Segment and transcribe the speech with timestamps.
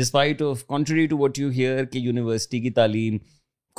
[0.00, 3.16] Despite of country to you hear کہ university کی تعلیم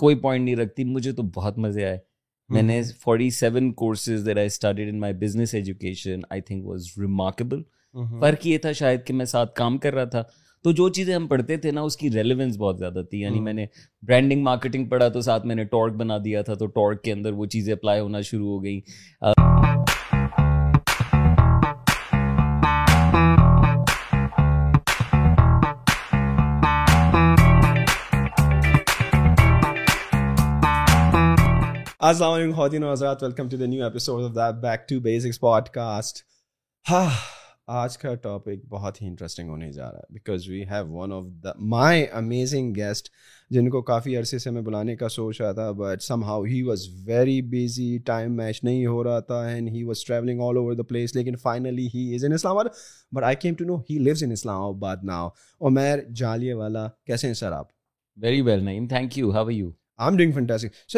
[0.02, 1.98] کوئی پوائنٹ نہیں رکھتی مجھے تو بہت مزے آئے
[2.54, 6.88] میں نے forty seven courses there I I started in my business education think was
[7.02, 7.62] remarkable
[8.22, 10.24] فرق یہ تھا شاید کہ میں ساتھ کام کر رہا تھا
[10.64, 13.54] تو جو چیزیں ہم پڑھتے تھے نا اس کی ریلیونس بہت زیادہ تھی یعنی میں
[13.54, 13.66] نے
[14.08, 17.34] برانڈنگ مارکیٹنگ پڑھا تو ساتھ میں نے ٹارک بنا دیا تھا تو ٹارک کے اندر
[17.42, 18.80] وہ چیزیں اپلائی ہونا شروع ہو گئی
[32.08, 35.40] السلام علیکم خواتین و حضرات welcome to to the new episode of that back basics
[35.74, 36.18] podcast
[36.90, 37.10] ہاں
[37.80, 41.24] آج کا ٹاپک بہت ہی انٹرسٹنگ ہونے جا رہا ہے because we have one of
[41.44, 43.10] the my amazing guest
[43.54, 46.88] جن کو کافی عرصے سے میں بلانے کا سوچ رہا تھا but somehow he was
[47.08, 50.84] very ہیریزی time match نہیں ہو رہا تھا and he was travelling all over the
[50.90, 52.74] place لیکن finally he he is in in اسلام اسلام آباد
[53.12, 54.74] آباد but I came to know lives now
[55.68, 57.68] Umair جالیہ والا کیسے ہیں سر آپ
[58.24, 59.70] very well Naeem thank you you
[60.02, 60.94] motivational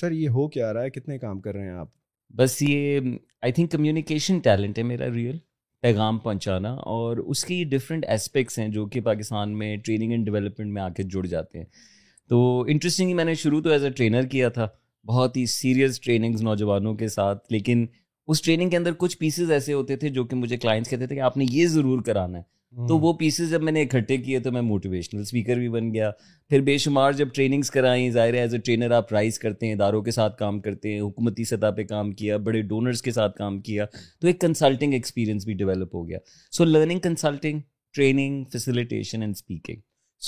[0.00, 1.88] sir یہ ہو کیا رہا ہے کتنے کام کر رہے ہیں آپ
[2.38, 2.98] بس یہ
[3.42, 5.38] آئی تھنک کمیونیکیشن ٹیلنٹ ہے میرا ریئل
[5.82, 10.72] پیغام پہنچانا اور اس کی ڈفرینٹ اسپیکٹس ہیں جو کہ پاکستان میں ٹریننگ اینڈ ڈیولپمنٹ
[10.72, 11.64] میں آ کے جڑ جاتے ہیں
[12.30, 14.66] تو انٹرسٹنگ میں نے شروع تو ایز اے ٹرینر کیا تھا
[15.08, 17.84] بہت ہی سیریس ٹریننگز نوجوانوں کے ساتھ لیکن
[18.28, 21.14] اس ٹریننگ کے اندر کچھ پیسز ایسے ہوتے تھے جو کہ مجھے کلائنٹس کہتے تھے
[21.16, 22.54] کہ آپ نے یہ ضرور کرانا ہے
[22.88, 26.10] تو وہ پیسز جب میں نے اکٹھے کیے تو میں موٹیویشنل اسپیکر بھی بن گیا
[26.48, 29.74] پھر بے شمار جب ٹریننگس کرائیں ظاہر ہے ایز اے ٹرینر آپ رائز کرتے ہیں
[29.74, 33.36] اداروں کے ساتھ کام کرتے ہیں حکومتی سطح پہ کام کیا بڑے ڈونرس کے ساتھ
[33.36, 33.84] کام کیا
[34.20, 36.18] تو ایک کنسلٹنگ ایکسپیرینس بھی ڈیولپ ہو گیا
[36.56, 37.60] so learning consulting
[37.94, 39.76] training and speaking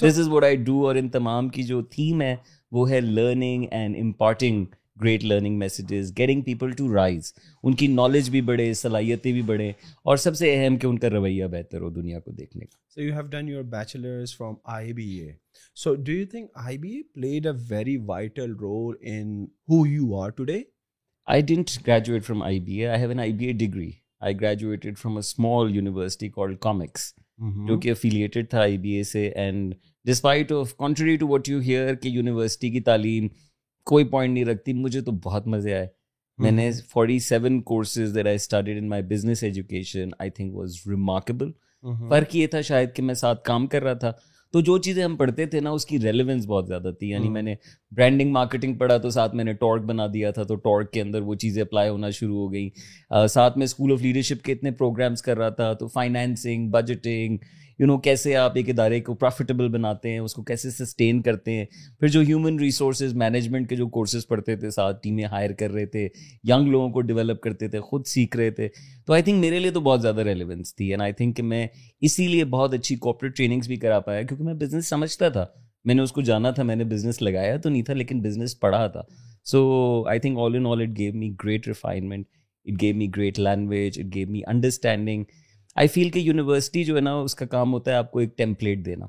[0.04, 2.34] this is what I do اور ان تمام کی جو تھیم ہے
[2.72, 4.64] وہ ہے learning and imparting
[5.00, 7.32] great learning messages getting people to rise
[7.62, 9.70] ان کی نالج بھی بڑھے صلاحیتیں بھی بڑھیں
[10.02, 12.94] اور سب سے اہم کہ ان کا رویہ بہتر ہو دنیا کو دیکھنے کا so
[12.94, 15.94] so you you have done your bachelors from I I B B A A A
[16.04, 16.52] do think
[17.14, 20.30] played very vital role in how you are
[21.32, 23.90] I didn't graduate from I B A I have an I B A degree
[24.20, 27.12] I graduated from a small university called comics
[27.68, 29.74] جو کہ affiliated تھا I B A سے and
[30.06, 33.26] despite of country to what you hear کہ university کی تعلیم
[33.88, 35.86] کوئی point نہیں رکھتی مجھے تو بہت مزے آئے
[36.42, 40.76] میں نے forty seven courses there I I started in my business education think was
[40.90, 41.50] remarkable
[42.10, 44.12] فرق یہ تھا شاید کہ میں ساتھ کام کر رہا تھا
[44.52, 47.42] تو جو چیزیں ہم پڑھتے تھے نا اس کی ریلیونس بہت زیادہ تھی یعنی میں
[47.42, 47.54] نے
[47.96, 51.22] برانڈنگ مارکیٹنگ پڑھا تو ساتھ میں نے ٹارک بنا دیا تھا تو ٹارک کے اندر
[51.30, 55.22] وہ چیزیں اپلائی ہونا شروع ہو گئیں ساتھ میں اسکول آف لیڈرشپ کے اتنے پروگرامس
[55.22, 57.36] کر رہا تھا تو فائنینسنگ بجٹنگ
[57.80, 61.52] یو نو کیسے آپ ایک ادارے کو پروفیٹیبل بناتے ہیں اس کو کیسے سسٹین کرتے
[61.56, 61.64] ہیں
[62.00, 65.84] پھر جو ہیومن ریسورسز مینجمنٹ کے جو کورسز پڑھتے تھے ساتھ ٹیمیں ہائر کر رہے
[65.92, 66.08] تھے
[66.48, 68.68] ینگ لوگوں کو ڈیولپ کرتے تھے خود سیکھ رہے تھے
[69.06, 71.66] تو آئی تھنک میرے لیے تو بہت زیادہ ریلیونس تھی اینڈ آئی تھنک کہ میں
[72.06, 75.46] اسی لیے بہت اچھی کوپریٹ ٹریننگس بھی کرا پایا کیونکہ میں بزنس سمجھتا تھا
[75.84, 78.58] میں نے اس کو جانا تھا میں نے بزنس لگایا تو نہیں تھا لیکن بزنس
[78.60, 79.02] پڑھا تھا
[79.50, 79.62] so
[80.08, 82.26] I think all in all it gave me great refinement
[82.72, 85.24] it gave me great language it gave me understanding
[85.78, 88.36] I feel کہ یونیورسٹی جو ہے نا اس کا کام ہوتا ہے آپ کو ایک
[88.36, 89.06] ٹیمپلیٹ دینا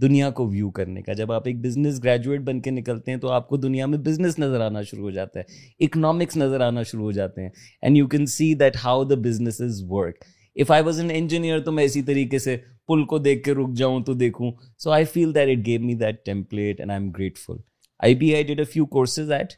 [0.00, 3.28] دنیا کو ویو کرنے کا جب آپ ایک بزنس گریجویٹ بن کے نکلتے ہیں تو
[3.32, 7.04] آپ کو دنیا میں بزنس نظر آنا شروع ہو جاتا ہے اکنامکس نظر آنا شروع
[7.04, 7.48] ہو جاتے ہیں
[7.82, 10.24] and you can see that how the business is work
[10.62, 12.56] if I was an engineer تو میں اسی طریقے سے
[12.88, 14.50] پل کو دیکھ کے رک جاؤں تو دیکھوں
[14.82, 17.56] so I feel that it gave me that template and I am grateful
[18.04, 19.52] I B I did a few courses at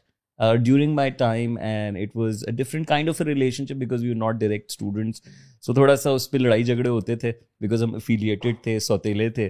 [0.63, 4.15] during my time and it was a different kind of a ship because we you
[4.15, 5.21] not direct students
[5.65, 9.49] so تھوڑا سا اس پہ لڑائی جھگڑے ہوتے تھے because ہم affiliated تھے سوتےلے تھے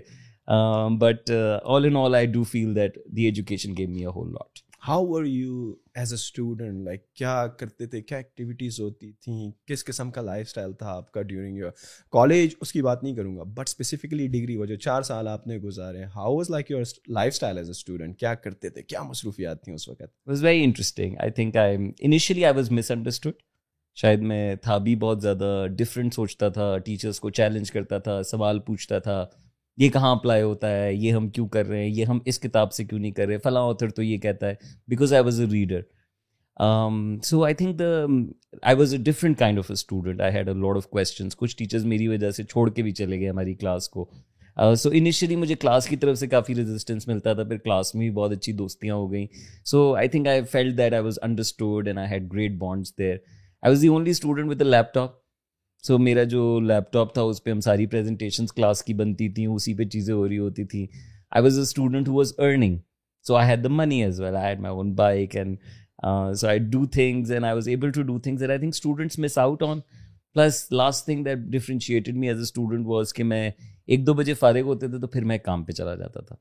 [0.99, 1.31] but
[1.63, 5.73] all in all I do feel that the education game whole not how are you
[5.99, 10.47] as a student like کیا کرتے تھے کیا ایکٹیویٹیز ہوتی تھیں کس قسم کا لائف
[10.47, 11.71] اسٹائل تھا آپ کا ڈیورنگ یور
[12.11, 15.47] کالج اس کی بات نہیں کروں گا بٹ اسپیسیفکلی ڈگری وہ جو چار سال آپ
[15.47, 16.81] نے گزارے how was like your
[17.33, 21.15] lifestyle as a student کیا کرتے تھے کیا مصروفیات تھیں اس وقت was very interesting
[21.19, 21.77] I think I
[22.43, 23.33] I was misunderstood
[24.01, 28.59] شاید میں تھا بھی بہت زیادہ ڈفرینٹ سوچتا تھا ٹیچرس کو چیلنج کرتا تھا سوال
[28.71, 29.23] پوچھتا تھا
[29.79, 32.71] یہ کہاں اپلائی ہوتا ہے یہ ہم کیوں کر رہے ہیں یہ ہم اس کتاب
[32.73, 34.53] سے کیوں نہیں کر رہے فلاں آتھر تو یہ کہتا ہے
[34.89, 35.81] because I was a reader
[37.23, 37.85] so I think the
[38.71, 41.55] I was a different kind of a student I had a lot of questions کچھ
[41.57, 44.05] ٹیچرس میری وجہ سے چھوڑ کے بھی چلے گئے ہماری کلاس کو
[44.57, 47.99] سو uh, انیشلی مجھے کلاس کی طرف سے کافی رزسٹینس ملتا تھا پھر کلاس میں
[48.01, 49.25] بھی بہت اچھی دوستیاں ہو گئیں
[49.71, 53.15] so I think I felt that I was understood and I had great bonds there
[53.61, 55.13] I was the only student with a laptop
[55.85, 59.45] so میرا جو لیپ ٹاپ تھا اس پہ ہم ساری پریزنٹیشنس کلاس کی بنتی تھیں
[59.47, 60.85] اسی پہ چیزیں ہو رہی ہوتی تھیں
[61.35, 62.77] I was a student who was earning
[63.27, 65.57] so I had the money as well I had my own bike and
[66.39, 69.37] so I do things and I was able to do things I think students miss
[69.43, 69.79] out on
[70.33, 73.49] plus last thing that differentiated me as a student was کہ میں
[73.85, 76.35] ایک دو بجے فارغ ہوتے تھے تو پھر میں کام پہ چلا جاتا تھا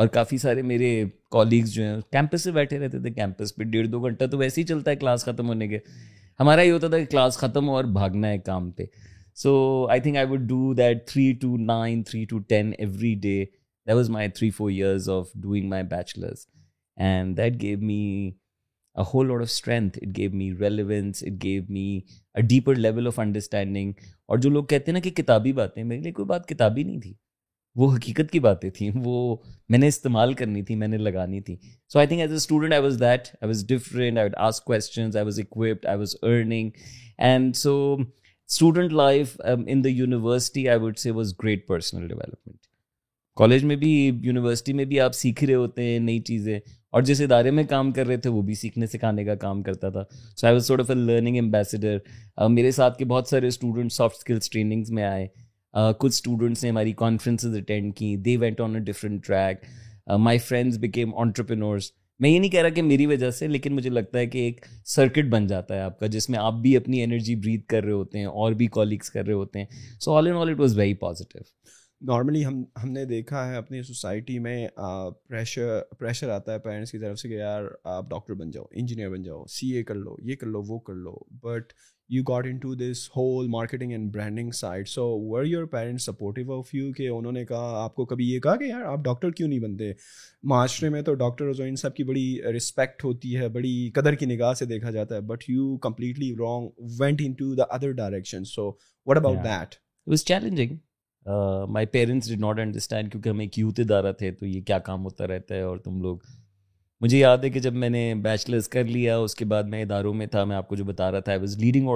[0.00, 0.94] اور کافی سارے میرے
[1.32, 4.60] کالیگز جو ہیں کیمپس سے بیٹھے رہتے تھے کیمپس پہ ڈیڑھ دو گھنٹہ تو ویسے
[4.60, 5.78] ہی چلتا ہے کلاس ختم ہونے کے
[6.40, 8.84] ہمارا یہ ہوتا تھا کہ کلاس ختم ہو اور بھاگنا ہے کام پہ
[9.42, 9.52] so
[9.90, 13.38] I think I would do that three two nine three two ten every day
[13.86, 16.46] that was my three four years of doing my bachelors
[17.06, 18.00] and that gave me
[18.98, 21.88] a whole odd of strength it gave me relevance it gave me
[22.36, 23.92] a deeper level of understanding
[24.28, 27.00] اور جو لوگ کہتے ہیں نا کہ کتابی باتیں میرے لیے کوئی بات کتابی نہیں
[27.00, 27.12] تھی
[27.76, 29.14] وہ حقیقت کی باتیں تھیں وہ
[29.70, 31.56] میں نے استعمال کرنی تھی میں نے لگانی تھی
[31.92, 35.40] so I think as a student I was that I was different as I was
[35.40, 36.70] occupied I was earning
[37.30, 39.36] and so student life
[39.70, 42.66] in the university I would say was great personal development
[43.38, 43.92] college میں بھی
[44.22, 46.58] university میں بھی آپ سیکھ رہے ہوتے ہیں نئی چیزیں
[46.96, 49.88] اور جس ادارے میں کام کر رہے تھے وہ بھی سیکھنے سکھانے کا کام کرتا
[49.96, 50.04] تھا
[50.36, 51.98] so I was sort of a learning ambassador
[52.50, 55.26] میرے ساتھ کے بہت سارے اسٹوڈنٹ سافٹ اسکلس ٹریننگس میں آئے
[55.74, 59.64] Uh, کچھ اسٹوڈنٹس نے ہماری کانفرنسز اٹینڈ کیں they went on a different track
[60.20, 61.90] my friends became entrepreneurs
[62.20, 64.64] میں یہ نہیں کہہ رہا کہ میری وجہ سے لیکن مجھے لگتا ہے کہ ایک
[64.94, 67.92] سرکٹ بن جاتا ہے آپ کا جس میں آپ بھی اپنی انرجی بریت کر رہے
[67.92, 69.66] ہوتے ہیں اور بھی کالگس کر رہے ہوتے ہیں
[70.04, 71.42] so all and all it was very positive
[72.12, 76.98] normally ہم ہم نے دیکھا ہے اپنی سوسائٹی میں پریشر پریشر آتا ہے پیرنٹس کی
[77.00, 80.16] طرف سے کہ یار آپ ڈاکٹر بن جاؤ انجینئر بن جاؤ سی اے کر لو
[80.30, 81.72] یہ کر لو وہ کر لو but
[82.14, 86.74] you got into this whole marketing and branding side so were your parents supportive of
[86.74, 89.48] you کہ انہوں نے کہا آپ کو کبھی یہ کہا کہ یار آپ ڈاکٹر کیوں
[89.48, 89.90] نہیں بنتے
[90.52, 92.24] معاشرے میں تو ڈاکٹر جو ان سب کی بڑی
[92.56, 96.68] رسپیکٹ ہوتی ہے بڑی قدر کی نگاہ سے دیکھا جاتا ہے but you completely wrong
[97.00, 98.70] went into the other direction so
[99.06, 99.74] what about that
[100.06, 100.76] was challenging
[101.74, 105.04] my parents did not understand کیونکہ ہم ایک یوتھ ادارہ تھے تو یہ کیا کام
[105.04, 106.18] ہوتا رہتا ہے اور تم لوگ
[107.00, 110.12] مجھے یاد ہے کہ جب میں نے بیچلرس کر لیا اس کے بعد میں اداروں
[110.14, 111.88] میں تھا میں آپ کو جو بتا رہا تھا I was leading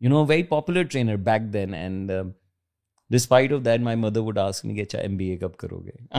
[0.00, 2.10] you know very popular trainer back then and
[3.12, 6.18] despite of that my mother would ask کہ اچھا ایم بی اے کب کرو گے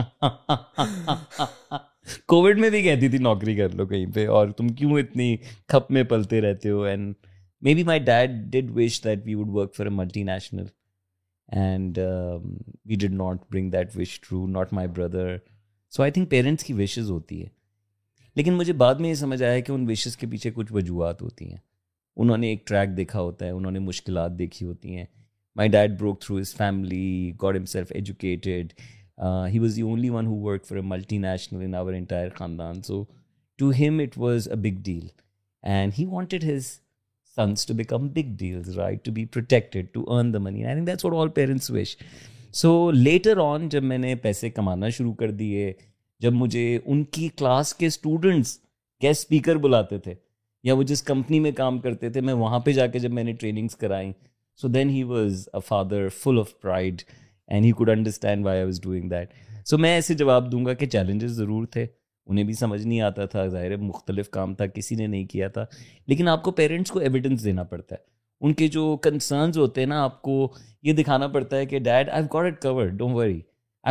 [2.28, 5.36] کووڈ میں بھی کہتی تھی نوکری کر لو کہیں پہ اور تم کیوں اتنی
[5.68, 7.14] کھپ میں پلتے رہتے ہو and
[7.74, 9.92] maybe my dad did wish that we would work for a
[10.24, 10.64] multinational
[11.66, 11.98] and
[12.88, 15.36] we did not bring that wish true not my brother
[15.94, 17.46] so I think parents کی وشیز ہوتی ہے
[18.36, 21.48] لیکن مجھے بعد میں یہ سمجھ آیا کہ ان وشز کے پیچھے کچھ وجوہات ہوتی
[21.50, 21.56] ہیں
[22.22, 25.04] انہوں نے ایک ٹریک دیکھا ہوتا ہے انہوں نے مشکلات دیکھی ہوتی ہیں
[25.56, 28.72] my dad broke through his family got himself educated
[29.52, 30.78] he was the only one who work for
[31.18, 33.02] multinational in our entire خاندان so
[33.58, 35.06] to them it was a big deal
[35.72, 36.66] and he wanted his
[37.36, 40.86] sons to become big deals right to be protected to earn the money I think
[40.86, 41.96] that's what all parents wish
[42.56, 45.72] so later on جب میں نے پیسے کمانا شروع کر دیے
[46.20, 48.56] جب مجھے ان کی کلاس کے اسٹوڈنٹس
[49.00, 50.14] کے اسپیکر بلاتے تھے
[50.64, 53.24] یا وہ جس کمپنی میں کام کرتے تھے میں وہاں پہ جا کے جب میں
[53.24, 54.10] نے ٹریننگس کرائیں
[54.60, 57.02] so then he was a father full of pride
[57.48, 59.32] and he could understand why I was doing that
[59.68, 61.86] so میں ایسے جواب دوں گا کہ چیلنجز ضرور تھے
[62.26, 65.64] انہیں بھی سمجھ نہیں آتا تھا ظاہر مختلف کام تھا کسی نے نہیں کیا تھا
[66.06, 68.06] لیکن آپ کو پیرنٹس کو ایویڈنس دینا پڑتا ہے
[68.44, 70.34] ان کے جو کنسرنز ہوتے ہیں نا آپ کو
[70.86, 73.42] یہ دکھانا پڑتا ہے کہ dad I got it covered don't worry I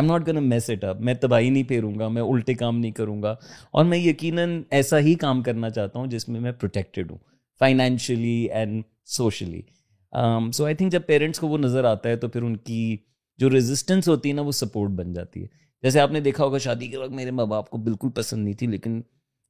[0.02, 2.92] am not gonna mess it up میں تباہی نہیں پھیروں گا میں الٹے کام نہیں
[3.00, 3.34] کروں گا
[3.72, 7.18] اور میں یقیناً ایسا ہی کام کرنا چاہتا ہوں جس میں میں پروٹیکٹیڈ ہوں
[7.60, 8.82] financially and
[9.16, 9.60] socially
[10.54, 12.96] so I think جب پیرنٹس کو وہ نظر آتا ہے تو پھر ان کی
[13.38, 15.46] جو ریزسٹنس ہوتی ہے نا وہ سپورٹ بن جاتی ہے
[15.82, 18.54] جیسے آپ نے دیکھا ہوگا شادی کے وقت میرے ماں باپ کو بالکل پسند نہیں
[18.58, 19.00] تھی لیکن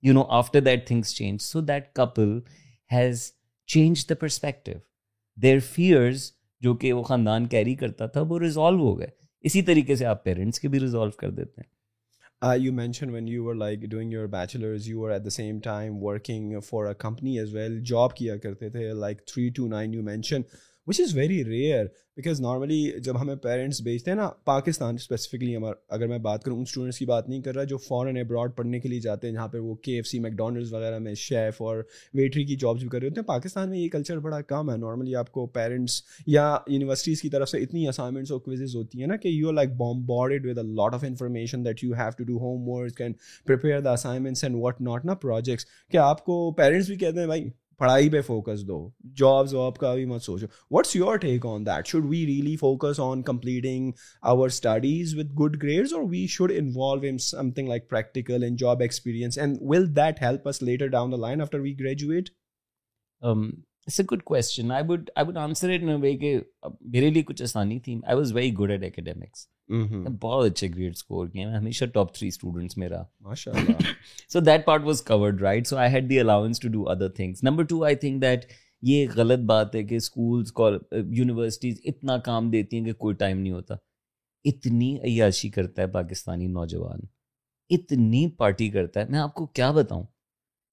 [0.06, 2.38] you know after that things change so that couple
[2.92, 3.30] has
[3.74, 4.72] change the perspective
[5.42, 6.22] their fears
[6.60, 9.06] جو کہ وہ خاندان کیری کرتا تھا وہ ریزالو ہو گئے
[9.48, 11.76] اسی طریقے سے آپ پیرنٹس کے بھی ریزالو کر دیتے ہیں
[12.48, 15.58] I you mention when you are like doing your bachelors you are at the same
[15.64, 19.94] time working for a company as well job کیا کرتے تھے like three two nine
[19.94, 20.40] you mention
[20.88, 25.74] which is very rare because normally جب ہمیں parents بیچتے ہیں نا Pakistan specifically ہمارا
[25.94, 28.80] اگر میں بات کروں ان اسٹوڈنٹس کی بات نہیں کر رہا جو فارن ابراڈ پڑھنے
[28.80, 31.60] کے لیے جاتے ہیں جہاں پہ وہ K F C McDonald's وغیرہ میں شیف
[31.62, 31.82] اور
[32.18, 34.76] ویٹری کی جابس بھی کر رہے ہوتے ہیں پاکستان میں یہ کلچر بڑا کم ہے
[34.86, 39.06] نارملی آپ کو پیرنٹس یا یونیورسٹیز کی طرف سے اتنی اسائنمنٹس اور کوئزز ہوتی ہیں
[39.08, 42.24] نا کہ you are like bombarded with a lot of information that you have to
[42.32, 43.14] do homework and
[43.46, 47.26] prepare the assignments and what not نا پروجیکٹس کہ آپ کو پیرنٹس بھی کہتے ہیں
[47.26, 48.78] بھائی پڑھائی پہ فوکس دو
[49.16, 53.00] جاب واب کا بھی مت سوچو what's your take on that should we really focus
[53.00, 53.90] on completing
[54.30, 57.18] our studies with good grade or we should involve in
[57.56, 61.40] something like practical in job experience and will that help us later down the line
[61.42, 62.30] after we graduate
[63.88, 66.34] it's a good question I would I would answer it way کہ
[66.92, 69.46] میرے لیے کچھ آسانی تھی I was very good at academics
[70.22, 73.90] بہت اچھے grade score کیے میں ہمیشہ ٹاپ تھری اسٹوڈنٹس میرا ماشاء اللہ
[74.32, 77.42] so that part was covered right so I had the allowance to do other things
[77.44, 78.44] number two I think that
[78.90, 80.52] یہ غلط بات ہے کہ اسکولس
[81.18, 83.74] یونیورسٹیز اتنا کام دیتی ہیں کہ کوئی ٹائم نہیں ہوتا
[84.52, 87.00] اتنی عیاشی کرتا ہے پاکستانی نوجوان
[87.76, 90.04] اتنی پارٹی کرتا ہے میں آپ کو کیا بتاؤں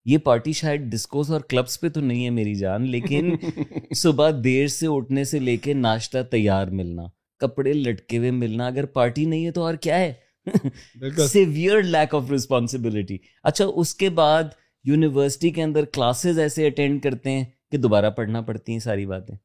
[0.07, 3.35] یہ پارٹی شاید ڈسکوس اور کلبس پہ تو نہیں ہے میری جان لیکن
[3.95, 7.03] صبح دیر سے اٹھنے سے لے کے ناشتہ تیار ملنا
[7.39, 10.13] کپڑے لٹکے ہوئے ملنا اگر پارٹی نہیں ہے تو اور کیا ہے
[11.29, 13.17] سیویئر لیک آف ریسپانسبلٹی
[13.51, 14.53] اچھا اس کے بعد
[14.87, 19.35] یونیورسٹی کے اندر کلاسز ایسے اٹینڈ کرتے ہیں کہ دوبارہ پڑھنا پڑتی ہیں ساری باتیں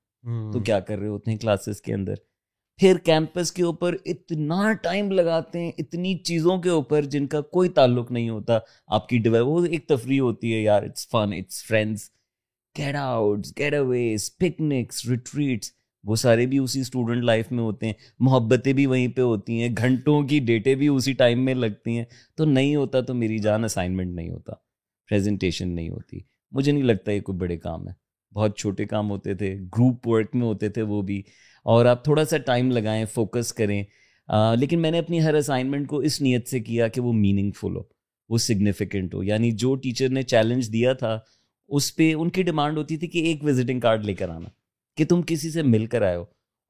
[0.52, 2.14] تو کیا کر رہے ہوتے ہیں کلاسز کے اندر
[2.80, 7.68] پھر کیمپس کے اوپر اتنا ٹائم لگاتے ہیں اتنی چیزوں کے اوپر جن کا کوئی
[7.78, 8.58] تعلق نہیں ہوتا
[8.98, 12.08] آپ کی وہ ایک تفریح ہوتی ہے یار it's fun it's friends
[13.00, 15.70] outs out aways picnics retreats
[16.08, 17.92] وہ سارے بھی اسی اسٹوڈنٹ لائف میں ہوتے ہیں
[18.28, 22.04] محبتیں بھی وہیں پہ ہوتی ہیں گھنٹوں کی ڈیٹیں بھی اسی ٹائم میں لگتی ہیں
[22.36, 24.54] تو نہیں ہوتا تو میری جان اسائنمنٹ نہیں ہوتا
[25.08, 26.18] پریزنٹیشن نہیں ہوتی
[26.54, 27.92] مجھے نہیں لگتا یہ کوئی بڑے کام ہے
[28.36, 31.22] بہت چھوٹے کام ہوتے تھے گروپ ورک میں ہوتے تھے وہ بھی
[31.72, 33.82] اور آپ تھوڑا سا ٹائم لگائیں فوکس کریں
[34.58, 37.76] لیکن میں نے اپنی ہر اسائنمنٹ کو اس نیت سے کیا کہ وہ میننگ فل
[37.76, 37.82] ہو
[38.32, 41.18] وہ سگنیفیکنٹ ہو یعنی جو ٹیچر نے چیلنج دیا تھا
[41.78, 44.48] اس پہ ان کی ڈیمانڈ ہوتی تھی کہ ایک وزٹنگ کارڈ لے کر آنا
[44.96, 46.24] کہ تم کسی سے مل کر آئے ہو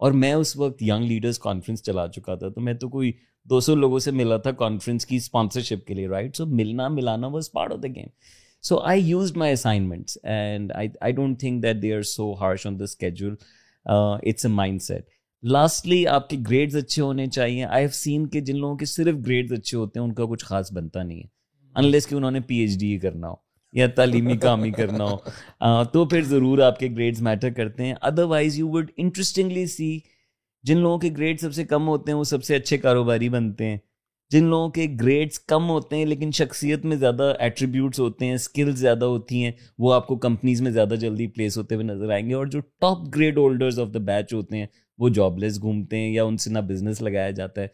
[0.04, 3.12] اور میں اس وقت ینگ لیڈرس کانفرنس چلا چکا تھا تو میں تو کوئی
[3.50, 7.26] دو سو لوگوں سے ملا تھا کانفرنس کی اسپانسرشپ کے لیے رائٹ سو ملنا ملانا
[7.32, 8.06] was part of the game
[8.68, 12.78] so I use my assignments and I don't think that they are so harsh on
[12.78, 13.34] the schedule
[13.88, 14.50] it's a
[14.82, 15.02] mindset
[15.52, 19.16] lastly آپ کے گریڈز اچھے ہونے چاہیے آئی ہیو سین کہ جن لوگوں کے صرف
[19.26, 21.28] گریڈز اچھے ہوتے ہیں ان کا کچھ خاص بنتا نہیں ہے
[21.80, 23.34] انلیس کہ انہوں نے پی ایچ ڈی کرنا ہو
[23.78, 27.94] یا تعلیمی کام ہی کرنا ہو تو پھر ضرور آپ کے گریڈز میٹر کرتے ہیں
[28.32, 29.98] otherwise you would interestingly see
[30.68, 33.66] جن لوگوں کے گریڈ سب سے کم ہوتے ہیں وہ سب سے اچھے کاروباری بنتے
[33.66, 33.76] ہیں
[34.32, 38.78] جن لوگوں کے گریڈس کم ہوتے ہیں لیکن شخصیت میں زیادہ ایٹریبیوٹس ہوتے ہیں اسکلز
[38.80, 39.50] زیادہ ہوتی ہیں
[39.82, 42.60] وہ آپ کو کمپنیز میں زیادہ جلدی پلیس ہوتے ہوئے نظر آئیں گے اور جو
[42.80, 44.66] top grade holders of the batch ہوتے ہیں
[44.98, 47.66] وہ جاب لیس گھومتے ہیں یا ان سے نہ بزنس لگایا جاتا ہے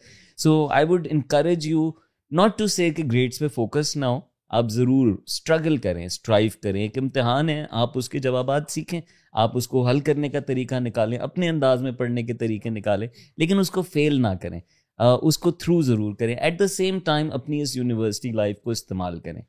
[0.43, 1.89] so I would encourage you
[2.37, 4.19] not to say کہ گریڈس پہ فوکس نہ ہو
[4.57, 8.99] آپ ضرور اسٹرگل کریں اسٹرائیو کریں ایک امتحان ہے آپ اس کے جوابات سیکھیں
[9.43, 13.07] آپ اس کو حل کرنے کا طریقہ نکالیں اپنے انداز میں پڑھنے کے طریقے نکالیں
[13.37, 14.59] لیکن اس کو فیل نہ کریں
[14.99, 19.19] اس کو تھرو ضرور کریں ایٹ دا سیم ٹائم اپنی اس یونیورسٹی لائف کو استعمال
[19.23, 19.41] کریں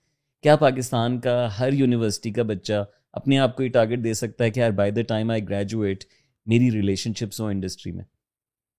[0.43, 2.85] کیا پاکستان کا ہر یونیورسٹی کا بچہ
[3.21, 6.05] اپنے آپ کو یہ ٹارگیٹ دے سکتا ہے کہ یار by the time I graduate
[6.51, 8.05] میری ریلیشن شپس ہوں انڈسٹری میں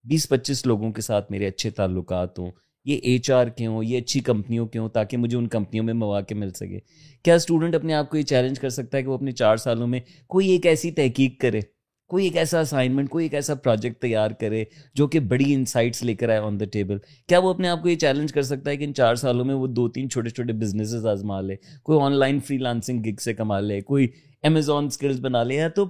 [0.10, 2.52] بیس پچیس لوگوں کے ساتھ میرے اچھے تعلقات ہوں
[2.86, 5.94] یہ ایچ آر کے ہوں یہ اچھی کمپنیوں کے ہوں تاکہ مجھے ان کمپنیوں میں
[5.94, 6.80] مواقع مل سکے
[7.24, 9.88] کیا اسٹوڈنٹ اپنے آپ کو یہ چیلنج کر سکتا ہے کہ وہ اپنے چار سالوں
[9.88, 10.00] میں
[10.36, 11.62] کوئی ایک ایسی تحقیق کرے
[12.10, 14.64] کوئی ایک ایسا اسائنمنٹ کوئی ایک ایسا پروجیکٹ تیار کرے
[14.96, 16.98] جو کہ بڑی انسائٹس لے کر آئے آن دا ٹیبل
[17.28, 19.56] کیا وہ اپنے آپ کو یہ چیلنج کر سکتا ہے کہ ان چار سالوں میں
[19.56, 23.34] وہ دو تین چھوٹے چھوٹے بزنسز آزما لے کوئی online freelancing gig سے
[23.34, 24.08] کما لے کوئی
[24.50, 25.86] امیزون اسکلس بنا لے یا تو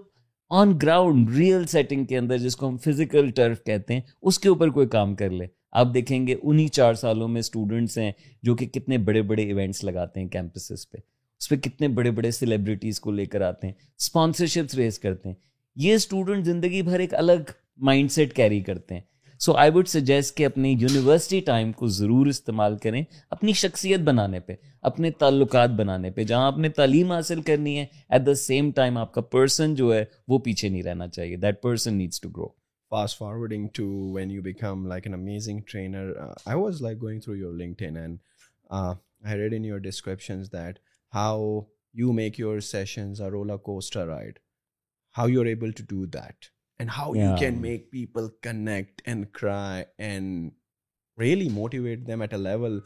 [0.62, 4.50] آن گراؤنڈ ریئل سیٹنگ کے اندر جس کو ہم فزیکل ٹرف کہتے ہیں اس کے
[4.50, 5.48] اوپر کوئی کام کر لے
[5.80, 8.12] آپ دیکھیں گے انہیں چار سالوں میں اسٹوڈنٹس ہیں
[8.44, 10.98] جو کہ کتنے بڑے بڑے ایونٹس لگاتے ہیں کیمپسز پہ
[11.40, 15.36] اس پہ کتنے بڑے بڑے سیلیبریٹیز کو لے کر آتے ہیں اسپانسرشپس ریز کرتے ہیں
[15.76, 17.50] یہ اسٹوڈنٹ زندگی بھر ایک الگ
[17.86, 19.02] مائنڈ سیٹ کیری کرتے ہیں
[19.44, 24.40] سو آئی وڈ سجیسٹ کہ اپنی یونیورسٹی ٹائم کو ضرور استعمال کریں اپنی شخصیت بنانے
[24.46, 24.54] پہ
[24.90, 28.98] اپنے تعلقات بنانے پہ جہاں آپ نے تعلیم حاصل کرنی ہے ایٹ دا سیم ٹائم
[28.98, 32.48] آپ کا پرسن جو ہے وہ پیچھے نہیں رہنا چاہیے that person needs to grow
[32.92, 33.86] fast forwarding to
[34.16, 36.12] when you become like an amazing trainer
[36.46, 38.18] I was like going through your LinkedIn and
[38.82, 40.80] I read in your descriptions that
[41.16, 41.60] how
[42.00, 44.40] you make your sessions are roller coaster ride
[45.20, 45.28] how
[47.16, 47.34] you
[47.92, 50.52] people connect and cry and
[51.22, 52.80] really motivate them at a level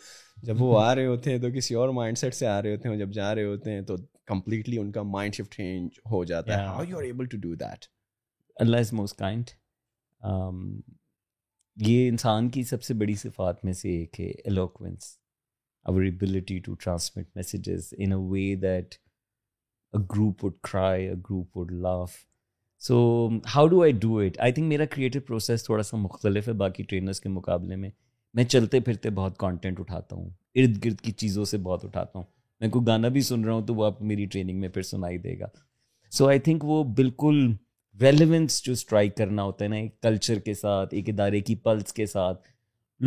[0.44, 2.90] جب وہ آ رہے ہوتے ہیں تو کسی اور mindset سے آ رہے ہوتے
[2.90, 3.96] ہیں جب جا رہے ہوتے ہیں تو
[4.28, 7.54] کمپلیٹلی ان کا مائنڈ شفٹ چینج ہو جاتا ہے how you are able to do
[7.66, 7.86] that
[8.64, 9.50] Allah is most kind
[11.88, 15.16] یہ انسان کی سب سے بڑی صفات میں سے ایک ہے eloquence
[15.92, 18.96] ability to transmit messages in a way that
[19.94, 22.12] a group would cry a group would laugh
[22.88, 22.96] so
[23.56, 26.84] how do I do it I think میرا کریٹو پروسیس تھوڑا سا مختلف ہے باقی
[26.90, 27.90] ٹرینرس کے مقابلے میں
[28.36, 30.30] میں چلتے پھرتے بہت کانٹینٹ اٹھاتا ہوں
[30.62, 32.26] ارد گرد کی چیزوں سے بہت اٹھاتا ہوں
[32.62, 35.18] میں کوئی گانا بھی سن رہا ہوں تو وہ آپ میری ٹریننگ میں پھر سنائی
[35.26, 35.46] دے گا
[36.18, 37.46] سو آئی تھنک وہ بالکل
[38.02, 41.94] ریلیونس جو اسٹرائک کرنا ہوتا ہے نا ایک کلچر کے ساتھ ایک ادارے کی پلس
[41.94, 42.42] کے ساتھ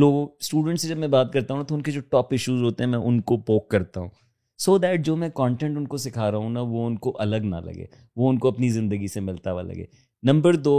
[0.02, 2.62] لوگوں اسٹوڈنٹ سے جب میں بات کرتا ہوں نا تو ان کے جو ٹاپ ایشوز
[2.62, 4.08] ہوتے ہیں میں ان کو پوک کرتا ہوں
[4.64, 7.44] سو دیٹ جو میں کانٹینٹ ان کو سکھا رہا ہوں نا وہ ان کو الگ
[7.44, 7.84] نہ لگے
[8.16, 9.84] وہ ان کو اپنی زندگی سے ملتا ہوا لگے
[10.30, 10.74] نمبر دو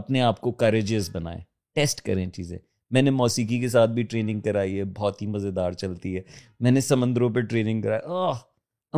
[0.00, 1.40] اپنے آپ کو کریجز بنائیں
[1.74, 2.58] ٹیسٹ کریں چیزیں
[2.94, 6.20] میں نے موسیقی کے ساتھ بھی ٹریننگ کرائی ہے بہت ہی مزے دار چلتی ہے
[6.64, 8.34] میں نے سمندروں پہ ٹریننگ کرائی اوہ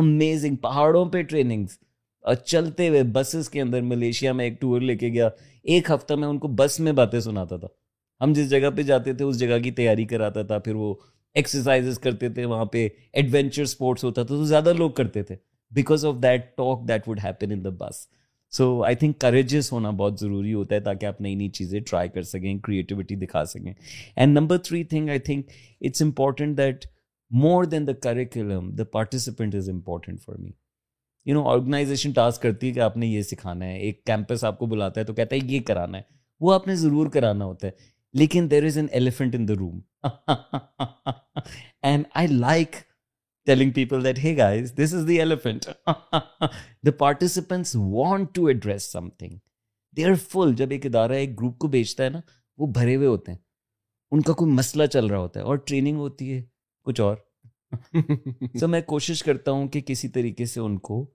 [0.01, 1.21] امیزنگ پہاڑوں پہ
[2.27, 5.27] اور چلتے ہوئے بسز کے اندر ملیشیا میں ایک ٹور لے کے گیا
[5.73, 7.67] ایک ہفتہ میں ان کو بس میں باتیں سناتا تھا
[8.23, 10.93] ہم جس جگہ پہ جاتے تھے اس جگہ کی تیاری کراتا تھا پھر وہ
[11.43, 15.35] کرتے تھے وہاں پہ ایڈونچر اسپورٹس ہوتا تھا تو زیادہ لوگ کرتے تھے
[15.75, 18.05] because of that talk that would happen in the bus
[18.57, 22.09] so I think courages ہونا بہت ضروری ہوتا ہے تاکہ آپ نئی نئی چیزیں ٹرائی
[22.09, 23.73] کر سکیں کریٹیوٹی دکھا سکیں
[24.15, 25.49] and number three thing I think
[25.85, 26.85] it's important that
[27.43, 30.51] more than the curriculum the participant is important for me
[31.25, 34.59] you know organization task کرتی ہے کہ آپ نے یہ سکھانا ہے ایک کیمپس آپ
[34.59, 36.03] کو بلاتا ہے تو کہتا ہے یہ کرانا ہے
[36.45, 37.85] وہ آپ نے ضرور کرانا ہوتا ہے
[38.19, 39.79] لیکن there is an elephant in the room
[41.83, 42.87] and I like
[43.45, 45.67] telling people that, hey guys, this is the elephant.
[46.83, 49.39] the participants want to address something.
[49.97, 50.53] They are full.
[50.53, 52.19] جب ایک ادارہ ایک گروپ کو بیچتا ہے نا
[52.57, 53.39] وہ بھرے ہوئے ہوتے ہیں
[54.15, 56.41] ان کا کوئی مسئلہ چل رہا ہوتا ہے اور ٹریننگ ہوتی ہے
[56.85, 57.15] کچھ اور
[58.59, 61.05] سو میں کوشش کرتا ہوں کہ کسی طریقے سے ان کو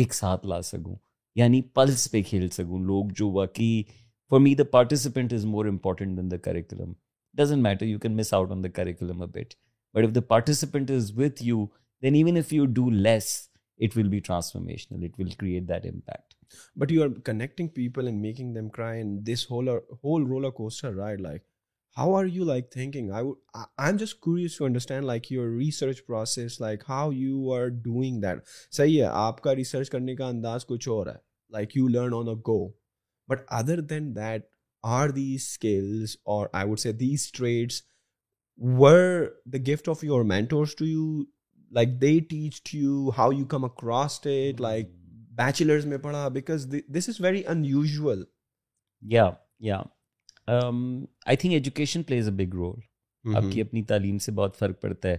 [0.00, 0.94] ایک ساتھ لا سکوں
[1.40, 3.82] یعنی پلس پہ کھیل سکوں لوگ جو واقعی
[4.30, 6.92] for me the participant is more important than the curriculum
[7.42, 9.54] doesn't matter you can miss out on the curriculum a bit
[9.94, 11.64] but if the participant is with you
[12.02, 13.26] then even if you do less
[13.86, 16.34] it will be transformational it will create that impact
[16.80, 19.68] but you are connecting people and making them crying this whole
[20.04, 21.42] whole roller coaster ride like
[21.98, 24.20] how are you like thinking I would I am just
[24.58, 28.38] to understand like your research process like how you are doing that
[28.76, 31.14] صحیح ہے آپ کا research کرنے کا انداز کچھ اور ہے
[31.52, 32.66] like you learn on a go
[33.28, 34.44] but other than that
[34.94, 37.80] are these skills اور I would say these trades
[38.80, 39.00] were
[39.52, 41.20] the gift of your mentors to you
[41.76, 44.90] like they teach to you how you come across it like
[45.38, 48.22] bachelors میں پڑھا because this is very in usual
[49.14, 49.28] yeah
[49.70, 49.80] yeah
[50.52, 55.08] I think education plays a big role آپ کی اپنی تعلیم سے بہت فرق پڑتا
[55.08, 55.16] ہے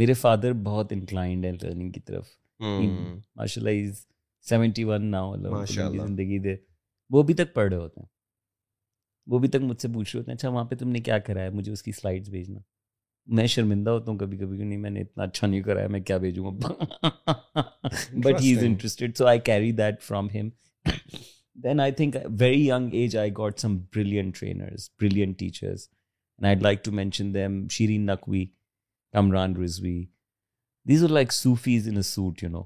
[0.00, 2.28] میرے فادر بہت انکلائنڈ ہیں لرننگ کی طرف
[2.60, 4.00] ماشاء اللہ از
[4.48, 5.34] سیونٹی ون ناؤ
[5.66, 6.54] زندگی دے
[7.14, 8.10] وہ ابھی تک پڑھ رہے ہوتے ہیں
[9.30, 11.18] وہ بھی تک مجھ سے پوچھ رہے ہوتے ہیں اچھا وہاں پہ تم نے کیا
[11.26, 12.60] کرایا ہے اس کی سلائڈس بھیجنا
[13.38, 16.16] میں شرمندہ ہوتا ہوں کبھی کبھی نہیں میں نے اتنا اچھا نہیں کرایا میں کیا
[16.24, 20.48] بھیجوں but he is interested so I carry that from him
[21.64, 26.84] then I think very young age I got some brilliant trainers brilliant and I like
[26.84, 28.44] to mention them Shireen Naqvi
[29.12, 30.04] Kamran Rizvi
[30.88, 32.62] these are like Sufis in suit you know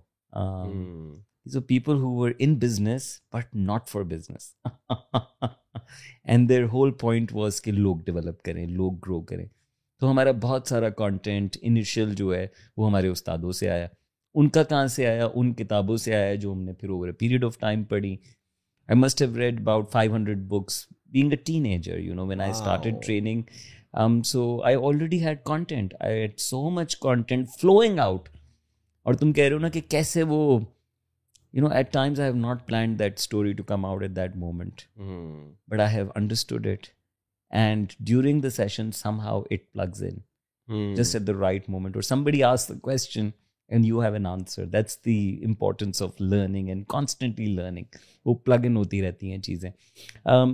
[1.68, 3.02] people who were in business
[3.34, 4.52] but not for business
[6.28, 9.44] and their whole point was کہ لوگ develop کریں لوگ گرو کریں
[10.00, 13.86] تو ہمارا بہت سارا content initial جو ہے وہ ہمارے استادوں سے آیا
[14.38, 17.12] ان کا کہاں سے آیا ان کتابوں سے آیا جو ہم نے پھر over a
[17.20, 18.12] period of time پڑھی
[18.88, 22.50] I must have read about five hundred books being a teenager you know when I
[22.50, 23.42] started training
[24.32, 28.28] so I already had content I had so much content flowing out
[29.06, 30.58] اور تم کہہ رہے ہو نا کہ کیسے وہ
[31.56, 34.34] you know at times I have not plan that story to come out at that
[34.36, 34.80] moment
[35.70, 36.86] but I have understood it
[37.60, 38.90] and during the session
[39.20, 43.28] somehow it plugs in just at the right moment اور somebody as the question
[43.68, 48.66] and you have an answer that's the importance of learning and constantly learning وہ plug
[48.66, 49.70] in ہوتی رہتی ہیں چیزیں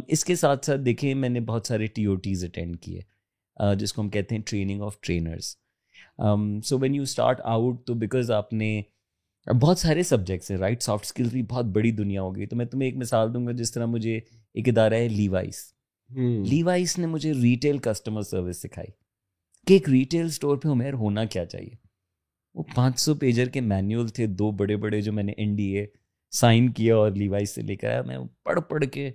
[0.07, 3.93] اس کے ساتھ ساتھ دیکھیں میں نے بہت سارے ٹی او ٹیز اٹینڈ کیے جس
[3.93, 5.55] کو ہم کہتے ہیں training of trainers
[6.69, 8.81] so when you start out تو بیکاز آپ نے
[9.61, 12.65] بہت سارے سبجیکٹس ہیں رائٹ سافٹ اسکل بھی بہت بڑی دنیا ہو گئی تو میں
[12.67, 14.15] تمہیں ایک مثال دوں گا جس طرح مجھے
[14.55, 15.63] ایک ادارہ ہے لیوائس
[16.51, 18.91] لیوائس نے مجھے ریٹیل کسٹمر سروس سکھائی
[19.67, 21.75] کہ ایک ریٹیل اسٹور پہ عمیر ہونا کیا چاہیے
[22.55, 25.65] وہ پانچ سو پیجر کے مینیول تھے دو بڑے بڑے جو میں نے این ڈی
[25.79, 25.85] اے
[26.41, 29.11] سائن کیا اور لیوائس سے لے کر آیا میں پڑھ پڑھ کے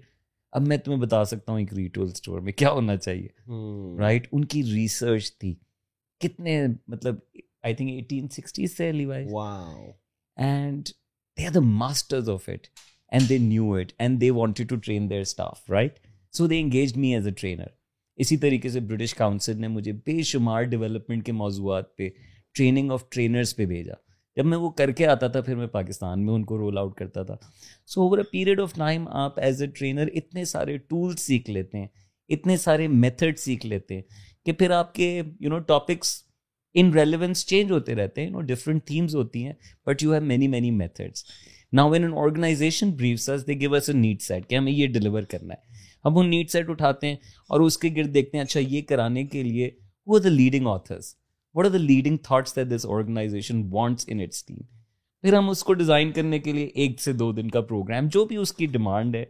[0.52, 3.28] اب میں تمہیں بتا سکتا ہوں ایک ریٹیل اسٹور میں کیا ہونا چاہیے
[4.02, 5.54] رائٹ ان کی ریسرچ تھی
[6.24, 7.16] کتنے مطلب
[7.64, 9.32] آئی تھنک ایٹین سکسٹیز سے Levi's
[10.46, 10.88] and
[11.38, 12.68] they are the masters of it
[13.12, 15.98] and they knew it and they wanted to train their staff right
[16.38, 17.68] so they engage me as a trainer
[18.24, 22.10] اسی طریقے سے British Council نے مجھے بے شمار development کے موضوعات پہ
[22.58, 23.94] ٹریننگ آف ٹرینرس پہ بھیجا
[24.38, 26.96] جب میں وہ کر کے آتا تھا پھر میں پاکستان میں ان کو رول آؤٹ
[26.98, 27.36] کرتا تھا
[27.94, 31.78] so over a period of time آپ ایز اے ٹرینر اتنے سارے ٹولس سیکھ لیتے
[31.78, 31.88] ہیں
[32.36, 34.02] اتنے سارے میتھڈ سیکھ لیتے ہیں
[34.46, 36.16] کہ پھر آپ کے you know topics
[36.80, 39.52] in relevance change ہوتے رہتے ہیں ڈفرنٹ تھیمز ہوتی ہیں
[39.88, 41.24] but you have many many methods
[41.92, 42.90] when an organisation
[43.48, 43.80] they give a
[44.26, 47.16] set کہ ہمیں یہ ڈلیور کرنا ہے ہم وہ نیڈ سیٹ اٹھاتے ہیں
[47.54, 50.68] اور اس کے گرد دیکھتے ہیں اچھا یہ کرانے کے لیے the the leading leading
[50.74, 51.14] authors
[52.06, 54.58] are thoughts that this organisation wants in its team
[55.22, 58.26] پھر ہم اس کو ڈیزائن کرنے کے لیے ایک سے دو دن کا پروگرام جو
[58.26, 59.24] بھی اس کی ڈیمانڈ ہے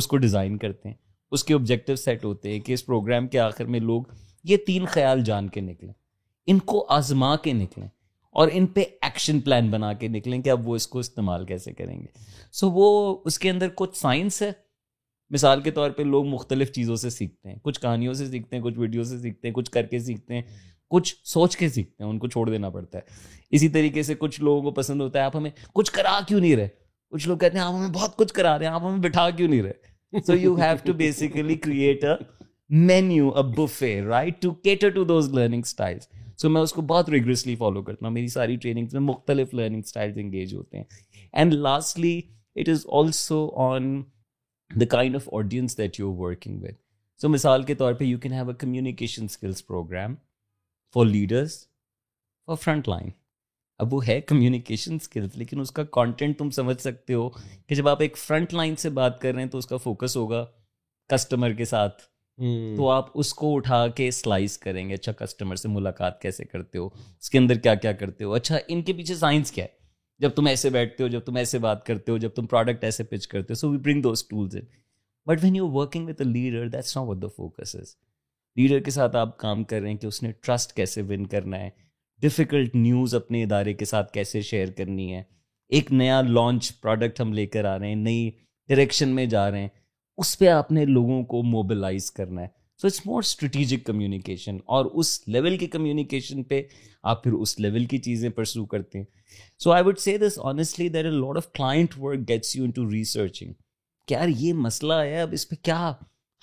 [0.00, 0.96] اس کو ڈیزائن کرتے ہیں
[1.36, 4.02] اس کے آبجیکٹیو سیٹ ہوتے ہیں کہ اس پروگرام کے آخر میں لوگ
[4.44, 5.92] یہ تین خیال جان کے نکلیں
[6.48, 7.86] ان کو آزما کے نکلیں
[8.40, 11.72] اور ان پہ ایکشن پلان بنا کے نکلیں کہ اب وہ اس کو استعمال کیسے
[11.72, 12.06] کریں گے
[12.60, 12.84] سو وہ
[13.26, 14.50] اس کے اندر کچھ سائنس ہے
[15.34, 18.62] مثال کے طور پہ لوگ مختلف چیزوں سے سیکھتے ہیں کچھ کہانیوں سے سیکھتے ہیں
[18.64, 20.42] کچھ ویڈیو سے سیکھتے ہیں کچھ کر کے سیکھتے ہیں
[20.90, 24.40] کچھ سوچ کے سیکھتے ہیں ان کو چھوڑ دینا پڑتا ہے اسی طریقے سے کچھ
[24.40, 26.68] لوگوں کو پسند ہوتا ہے آپ ہمیں کچھ کرا کیوں نہیں رہے
[27.10, 29.48] کچھ لوگ کہتے ہیں آپ ہمیں بہت کچھ کرا رہے ہیں آپ ہمیں بٹھا کیوں
[29.48, 32.16] نہیں رہے so you have to to to basically create a a
[32.86, 33.30] menu
[34.08, 35.62] right cater those learning
[36.40, 39.82] so میں اس کو بہت ریگریسلی فالو کرتا ہوں میری ساری ٹریننگس میں مختلف لرننگ
[39.86, 40.84] اسٹائل انگیج ہوتے ہیں
[41.32, 42.20] and lastly
[42.60, 43.92] it is also on
[44.80, 46.74] the kind of audience that you working with
[47.20, 50.14] so مثال کے طور پہ you can have a communication skills programme
[50.94, 51.58] for leaders
[52.46, 53.08] for front line
[53.84, 57.28] اب وہ ہے کمیونیکیشن اسکلس لیکن اس کا کانٹینٹ تم سمجھ سکتے ہو
[57.68, 60.16] کہ جب آپ ایک فرنٹ لائن سے بات کر رہے ہیں تو اس کا فوکس
[60.16, 60.44] ہوگا
[61.12, 62.02] کسٹمر کے ساتھ
[62.36, 66.78] تو آپ اس کو اٹھا کے سلائس کریں گے اچھا کسٹمر سے ملاقات کیسے کرتے
[66.78, 66.86] ہو
[67.20, 69.68] اس کے اندر کیا کیا کرتے ہو اچھا ان کے پیچھے سائنس کیا ہے
[70.22, 73.02] جب تم ایسے بیٹھتے ہو جب تم ایسے بات کرتے ہو جب تم پروڈکٹ ایسے
[73.10, 74.62] پچ کرتے ہو so we bring those tools in
[75.30, 76.24] but when you working a
[78.58, 81.58] leader کے ساتھ آپ کام کر رہے ہیں کہ اس نے ٹرسٹ کیسے ون کرنا
[81.60, 81.68] ہے
[82.22, 85.22] ڈیفیکلٹ نیوز اپنے ادارے کے ساتھ کیسے شیئر کرنی ہے
[85.76, 88.28] ایک نیا لانچ پروڈکٹ ہم لے کر آ رہے ہیں نئی
[88.68, 89.68] ڈائریکشن میں جا رہے ہیں
[90.18, 92.46] اس پہ آپ نے لوگوں کو موبلائز کرنا ہے
[92.80, 96.62] so it's more strategic communication اور اس لیول کی کمیونیکیشن پہ
[97.12, 99.04] آپ پھر اس لیول کی چیزیں پرسو کرتے ہیں
[99.64, 102.90] so I would say this honestly there a lot of client work gets you into
[102.90, 103.52] researching
[104.08, 105.92] کہ یار یہ مسئلہ ہے اب اس پہ کیا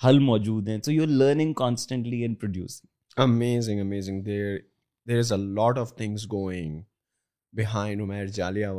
[0.06, 4.56] حل موجود ہیں so you learning constantly and producing amazing amazing there
[5.08, 6.80] there is a lot of things going
[7.56, 8.72] جن کی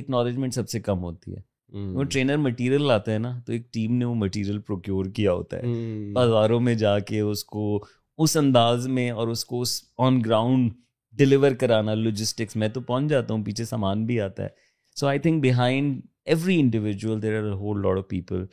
[0.00, 1.40] اکنالجمنٹ سب سے کم ہوتی ہے
[1.74, 1.94] Hmm.
[1.96, 5.56] وہ ٹرینر مٹیریل لاتا ہے نا تو ایک ٹیم نے وہ مٹیریل پروکیور کیا ہوتا
[5.56, 6.12] ہے hmm.
[6.14, 7.62] بازاروں میں جا کے اس کو
[8.24, 10.70] اس انداز میں اور اس کو اس آن گراؤنڈ
[11.22, 14.48] ڈلیور کرانا لوجسٹکس میں تو پہنچ جاتا ہوں پیچھے سامان بھی آتا ہے
[14.96, 16.00] so I think behind
[16.34, 18.44] every individual there are whole lot of people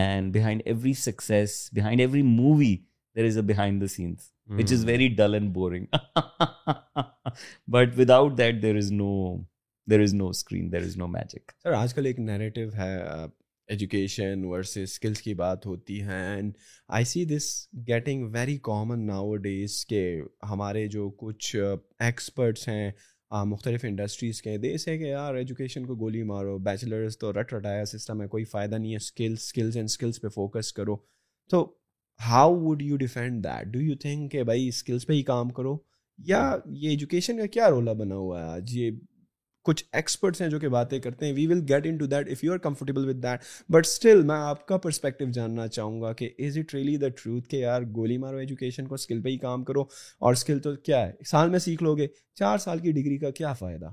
[0.00, 2.76] and behind every success behind every movie
[3.16, 5.94] there is a behind the scenes which is very dull and boring
[7.72, 9.34] but without that there is no
[9.90, 12.92] there is no screen there is no magic sir آج کل ایک narrative ہے
[13.74, 16.52] education versus skills کی بات ہوتی ہے and
[16.96, 17.46] I see this
[17.88, 19.06] getting very common
[19.46, 20.00] nowadays کہ
[20.50, 21.54] ہمارے جو کچھ
[22.06, 22.90] ایکسپرٹس ہیں
[23.48, 27.84] مختلف انڈسٹریز کے دیس ہے کہ یار ایجوکیشن کو گولی مارو بیچلرز تو رٹ رٹایا
[27.96, 30.96] سسٹم ہے کوئی فائدہ نہیں ہے اسکلس اسکلز اینڈ اسکلس پہ فوکس کرو
[31.50, 31.64] تو
[32.28, 35.76] how would you defend that do you think کہ بھائی اسکلس پہ ہی کام کرو
[36.26, 38.90] یا یہ ایجوکیشن کا کیا رولا بنا ہوا ہے آج یہ
[39.66, 42.52] کچھ ایکسپرٹس ہیں جو کہ باتیں کرتے ہیں we will get into that if you
[42.52, 46.58] are comfortable with that but still میں آپ کا پرسپیکٹو جاننا چاہوں گا کہ is
[46.58, 49.84] it really the truth کہ یار گولی مارو ایجوکیشن کو اسکل پہ ہی کام کرو
[50.18, 52.06] اور اسکل تو کیا ہے سال میں سیکھ لو گے
[52.38, 53.92] چار سال کی ڈگری کا کیا فائدہ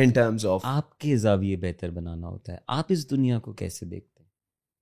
[0.00, 3.86] ان ٹرمز آف آپ کے زاویے بہتر بنانا ہوتا ہے آپ اس دنیا کو کیسے
[3.86, 4.28] دیکھتے ہیں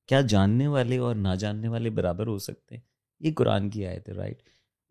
[0.08, 2.82] کیا جاننے والے اور نہ جاننے والے برابر ہو سکتے ہیں
[3.26, 4.42] یہ قرآن کی آیت ہے رائٹ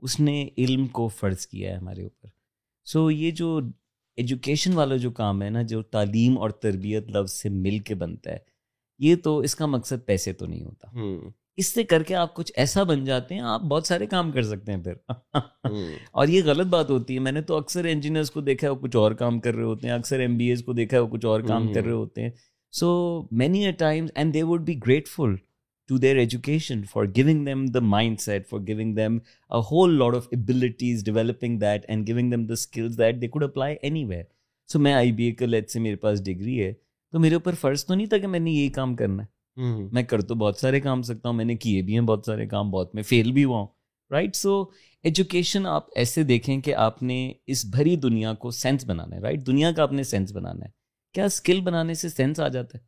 [0.07, 2.29] اس نے علم کو فرض کیا ہے ہمارے اوپر
[2.91, 3.59] سو یہ جو
[4.23, 8.31] ایجوکیشن والا جو کام ہے نا جو تعلیم اور تربیت لفظ سے مل کے بنتا
[8.31, 8.37] ہے
[9.07, 10.87] یہ تو اس کا مقصد پیسے تو نہیں ہوتا
[11.59, 14.43] اس سے کر کے آپ کچھ ایسا بن جاتے ہیں آپ بہت سارے کام کر
[14.43, 15.37] سکتے ہیں پھر
[16.11, 18.77] اور یہ غلط بات ہوتی ہے میں نے تو اکثر انجینئرس کو دیکھا ہے وہ
[18.81, 21.07] کچھ اور کام کر رہے ہوتے ہیں اکثر ایم بی ایز کو دیکھا ہے وہ
[21.11, 22.29] کچھ اور کام کر رہے ہوتے ہیں
[22.79, 22.89] so
[23.41, 25.35] many a times and they would be grateful
[25.87, 27.79] to their education for giving them the
[28.19, 29.17] mindset for giving them
[29.51, 33.43] a whole lot of abilities developing that and giving them the skills that they could
[33.43, 34.23] apply anywhere
[34.71, 36.71] so میں I B A کے late سے میرے پاس degree ہے
[37.11, 39.87] تو میرے اوپر فرض تو نہیں تھا کہ میں نے یہی کام کرنا ہے Mm-hmm.
[39.93, 42.45] میں کر تو بہت سارے کام سکتا ہوں میں نے کیے بھی ہیں بہت سارے
[42.53, 43.67] کام بہت میں فیل بھی ہوا ہوں
[44.11, 44.53] رائٹ سو
[45.09, 47.17] ایجوکیشن آپ ایسے دیکھیں کہ آپ نے
[47.53, 50.69] اس بھری دنیا کو سینس بنانا ہے رائٹ دنیا کا آپ نے سینس بنانا ہے
[51.13, 52.83] کیا اسکل بنانے سے سینس آ جاتا ہے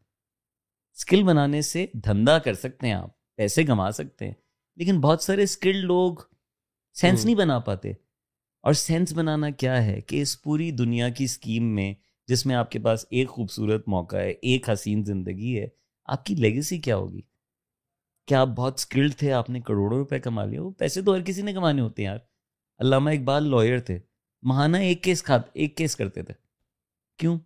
[0.98, 4.34] اسکل بنانے سے دھندا کر سکتے ہیں آپ پیسے کما سکتے ہیں
[4.80, 7.26] لیکن بہت سارے اسکلڈ لوگ سینس mm-hmm.
[7.26, 7.92] نہیں بنا پاتے
[8.66, 11.94] اور سینس بنانا کیا ہے کہ اس پوری دنیا کی اسکیم میں
[12.28, 15.68] جس میں آپ کے پاس ایک خوبصورت موقع ہے ایک حسین زندگی ہے
[16.14, 17.22] آپ کی لیگیسی کیا ہوگی
[18.28, 21.22] کیا آپ بہت اسکلڈ تھے آپ نے کروڑوں روپے کما لیے وہ پیسے تو ہر
[21.26, 22.20] کسی نے کمانے ہوتے ہیں یار
[22.86, 23.98] علامہ اقبال لائر تھے
[24.50, 26.34] مہانا ایک کیس ایک کیس کرتے تھے
[27.20, 27.38] کیوں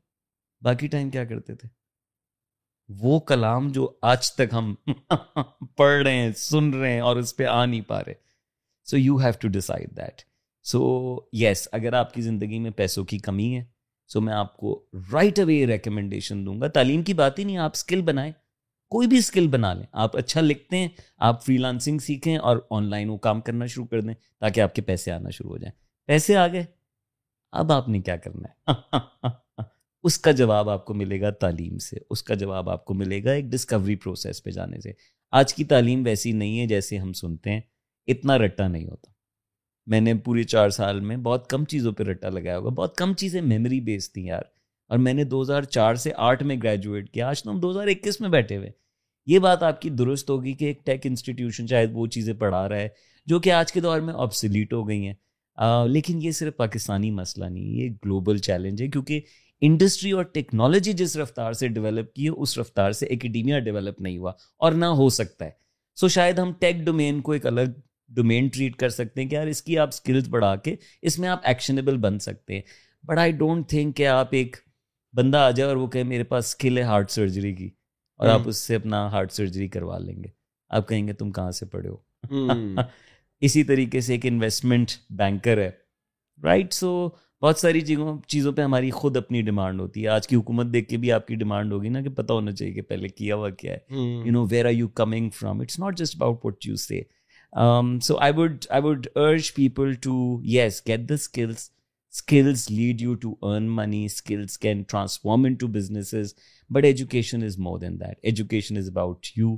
[0.63, 1.69] باقی ٹائم کیا کرتے تھے
[3.01, 4.73] وہ کلام جو آج تک ہم
[5.77, 8.13] پڑھ رہے ہیں سن رہے ہیں اور اس پہ آ نہیں پا رہے
[8.89, 10.21] so you have to decide that
[10.71, 10.79] so
[11.41, 13.63] yes اگر آپ کی زندگی میں پیسوں کی کمی ہے
[14.13, 14.73] سو میں آپ کو
[15.13, 18.31] رائٹ اوے ریکمنڈیشن ریکمینڈیشن دوں گا تعلیم کی بات ہی نہیں آپ اسکل بنائیں
[18.91, 20.87] کوئی بھی اسکل بنا لیں آپ اچھا لکھتے ہیں
[21.25, 24.73] آپ فری لانسنگ سیکھیں اور آن لائن وہ کام کرنا شروع کر دیں تاکہ آپ
[24.75, 25.73] کے پیسے آنا شروع ہو جائیں
[26.07, 26.63] پیسے آ گئے
[27.61, 29.27] اب آپ نے کیا کرنا ہے
[30.09, 33.23] اس کا جواب آپ کو ملے گا تعلیم سے اس کا جواب آپ کو ملے
[33.23, 34.91] گا ایک ڈسکوری پروسیس پہ جانے سے
[35.39, 37.61] آج کی تعلیم ویسی نہیں ہے جیسے ہم سنتے ہیں
[38.13, 39.11] اتنا رٹا نہیں ہوتا
[39.91, 43.13] میں نے پورے چار سال میں بہت کم چیزوں پہ رٹا لگایا ہوگا بہت کم
[43.21, 44.41] چیزیں میموری بیس تھیں یار
[44.89, 47.69] اور میں نے دو ہزار چار سے آٹھ میں گریجویٹ کیا آج تو ہم دو
[47.71, 48.69] ہزار اکیس میں بیٹھے ہوئے
[49.33, 52.77] یہ بات آپ کی درست ہوگی کہ ایک ٹیک انسٹیٹیوشن شاید وہ چیزیں پڑھا رہا
[52.77, 52.87] ہے
[53.27, 55.13] جو کہ آج کے دور میں آپ سلیٹ ہو گئی ہیں
[55.87, 59.21] لیکن یہ صرف پاکستانی مسئلہ نہیں یہ گلوبل چیلنج ہے کیونکہ
[59.67, 64.17] انڈسٹری اور ٹیکنالوجی جس رفتار سے ڈیولپ کی ہے اس رفتار سے اکیڈیمیا ڈیولپ نہیں
[64.17, 64.31] ہوا
[64.65, 65.49] اور نہ ہو سکتا ہے
[65.99, 67.71] سو شاید ہم ٹیک ڈومین کو ایک الگ
[68.15, 70.75] ڈومین ٹریٹ کر سکتے ہیں کہ یار اس کی آپ اسکلز بڑھا کے
[71.09, 72.61] اس میں آپ ایکشنیبل بن سکتے ہیں
[73.07, 74.55] بٹ آئی ڈونٹ تھنک کہ آپ ایک
[75.17, 77.69] بندہ آ جائے اور وہ کہے میرے پاس اسکل ہے ہارٹ سرجری کی
[78.19, 80.27] اور آپ اس سے اپنا ہارٹ سرجری کروا لیں گے
[80.77, 82.59] آپ کہیں گے تم کہاں سے پڑھے ہو
[83.47, 85.69] اسی طریقے سے ایک انویسٹمنٹ بینکر ہے
[86.43, 86.89] رائٹ سو
[87.41, 90.87] بہت ساری چیزوں چیزوں پہ ہماری خود اپنی ڈیمانڈ ہوتی ہے آج کی حکومت دیکھ
[90.89, 93.49] کے بھی آپ کی ڈیمانڈ ہوگی نا کہ پتا ہونا چاہیے کہ پہلے کیا ہوا
[93.59, 96.75] کیا ہے you know where are you coming from it's not just about what you
[96.83, 97.01] say
[98.05, 101.69] so I I would would urge people to yes get the skills
[102.13, 106.33] skills lead you to earn money skills can transform into businesses
[106.73, 109.53] but education is more than that education is about you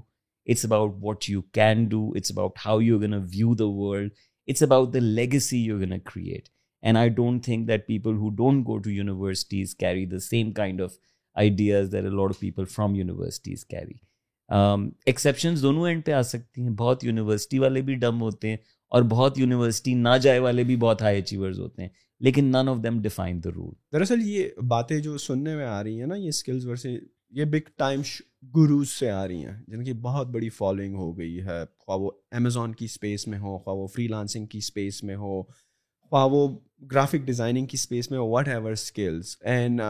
[0.50, 4.12] it's about what you can do it's about how you gonna view the world
[4.50, 6.50] it's about the legacy you gonna create
[6.84, 10.82] and I don't think that people who don't go to universities carry the same kind
[10.82, 10.98] of
[11.42, 13.94] ideas there a lot people from universities carry
[15.10, 18.58] exceptions دونوں and پہ آ سکتی ہیں بہت university والے بھی dim ہوتے ہیں
[18.96, 21.90] اور بہت یونیورسٹی نہ جائے والے بھی بہت ہائی اچیورز ہوتے ہیں
[22.26, 26.00] لیکن none of them define the role دراصل یہ باتیں جو سننے میں آ رہی
[26.00, 26.90] ہیں نا یہ اسکلز ورسے
[27.36, 28.02] یہ بگ ٹائم
[28.56, 32.12] گروز سے آ رہی ہیں جن کی بہت بڑی فالوئنگ ہو گئی ہے خواہ وہ
[32.40, 36.48] امیزون کی اسپیس میں ہو خواہ وہ فری لانسنگ کی اسپیس میں ہو خواہ وہ
[36.92, 39.82] گرافک ڈیزائننگ کی اسپیس میں ہو وٹ ایور اسکلز اینڈ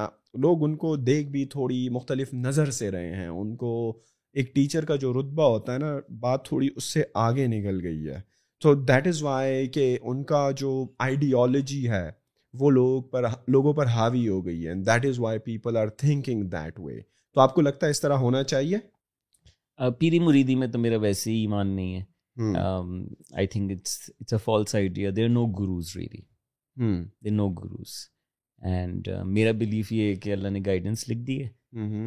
[0.44, 3.74] لوگ ان کو دیکھ بھی تھوڑی مختلف نظر سے رہے ہیں ان کو
[4.40, 8.08] ایک ٹیچر کا جو رتبہ ہوتا ہے نا بات تھوڑی اس سے آگے نکل گئی
[8.10, 8.20] ہے
[8.62, 10.72] تو دیٹ از وائی کہ ان کا جو
[11.10, 12.10] آئیڈیالوجی ہے
[12.60, 15.88] وہ لوگ پر لوگوں پر حاوی ہو گئی ہے and that is why people are
[15.98, 17.00] thinking that way
[17.34, 18.78] تو آپ کو لگتا ہے اس طرح ہونا چاہیے
[20.00, 22.54] پیری مریدی میں تو میرا ویسے ہی ایمان نہیں ہے
[23.38, 26.22] I think it's it's a false idea there no gurus really
[27.24, 27.94] there no gurus
[28.72, 31.48] and میرا بلیف یہ ہے کہ اللہ نے گائیڈنس لکھ دی ہے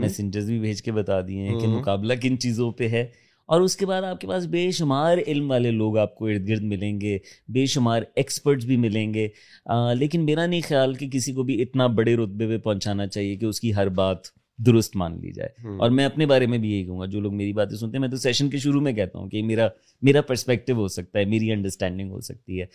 [0.01, 3.05] میسنجرز بھی بھیج کے بتا دیے ہیں کہ مقابلہ کن چیزوں پہ ہے
[3.53, 6.49] اور اس کے بعد آپ کے پاس بے شمار علم والے لوگ آپ کو ارد
[6.49, 7.17] گرد ملیں گے
[7.53, 9.29] بے شمار ایکسپرٹس بھی ملیں گے
[9.67, 13.37] آ, لیکن میرا نہیں خیال کہ کسی کو بھی اتنا بڑے رتبے پہ پہنچانا چاہیے
[13.37, 14.29] کہ اس کی ہر بات
[14.67, 17.35] درست مان لی جائے اور میں اپنے بارے میں بھی یہی کہوں گا جو لوگ
[17.37, 19.69] میری باتیں سنتے ہیں میں تو سیشن کے شروع میں کہتا ہوں کہ میرا
[20.09, 22.67] میرا پرسپیکٹو ہو سکتا ہے میری انڈرسٹینڈنگ ہو سکتی ہے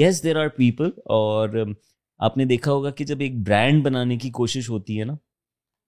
[0.00, 1.56] یس دیر آر پیپل اور
[2.28, 5.14] آپ نے دیکھا ہوگا کہ جب ایک برانڈ بنانے کی کوشش ہوتی ہے نا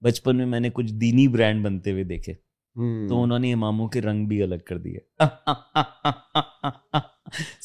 [0.04, 2.32] بچپن میں میں نے کچھ دینی برانڈ بنتے ہوئے دیکھے
[2.76, 3.22] تو hmm.
[3.22, 4.98] انہوں نے اماموں کے رنگ بھی الگ کر دیے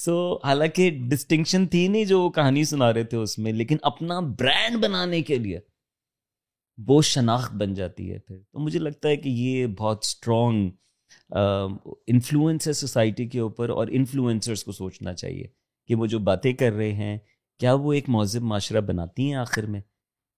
[0.03, 4.19] سو حالانکہ ڈسٹنکشن تھی نہیں جو وہ کہانی سنا رہے تھے اس میں لیکن اپنا
[4.39, 5.59] برانڈ بنانے کے لیے
[6.87, 10.69] وہ شناخت بن جاتی ہے پھر تو مجھے لگتا ہے کہ یہ بہت اسٹرانگ
[12.11, 15.47] انفلوئنس ہے سوسائٹی کے اوپر اور انفلوئنسرس کو سوچنا چاہیے
[15.87, 17.17] کہ وہ جو باتیں کر رہے ہیں
[17.59, 19.81] کیا وہ ایک مہذب معاشرہ بناتی ہیں آخر میں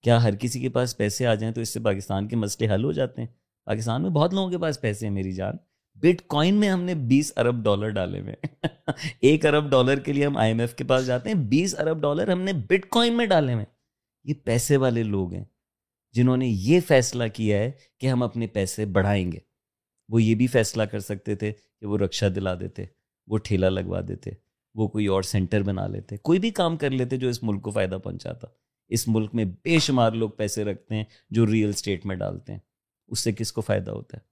[0.03, 2.83] کیا ہر کسی کے پاس پیسے آ جائیں تو اس سے پاکستان کے مسئلے حل
[2.83, 3.27] ہو جاتے ہیں
[3.67, 5.55] پاکستان میں بہت لوگوں کے پاس پیسے ہیں میری جان
[6.03, 8.35] بٹ کوائن میں ہم نے بیس ارب ڈالر ڈالے ہوئے
[9.29, 12.01] ایک ارب ڈالر کے لیے ہم آئی ایم ایف کے پاس جاتے ہیں بیس ارب
[12.01, 13.65] ڈالر ہم نے بٹ کوائن میں ڈالے ہوئے
[14.29, 15.43] یہ پیسے والے لوگ ہیں
[16.15, 19.39] جنہوں نے یہ فیصلہ کیا ہے کہ ہم اپنے پیسے بڑھائیں گے
[20.11, 22.85] وہ یہ بھی فیصلہ کر سکتے تھے کہ وہ رکشا دلا دیتے
[23.31, 24.31] وہ ٹھیلا لگوا دیتے
[24.81, 27.71] وہ کوئی اور سینٹر بنا لیتے کوئی بھی کام کر لیتے جو اس ملک کو
[27.79, 28.47] فائدہ پہنچاتا
[28.97, 31.03] اس ملک میں بے شمار لوگ پیسے رکھتے ہیں
[31.37, 32.59] جو ریئل اسٹیٹ میں ڈالتے ہیں
[33.11, 34.25] اس سے کس کو فائدہ ہوتا ہے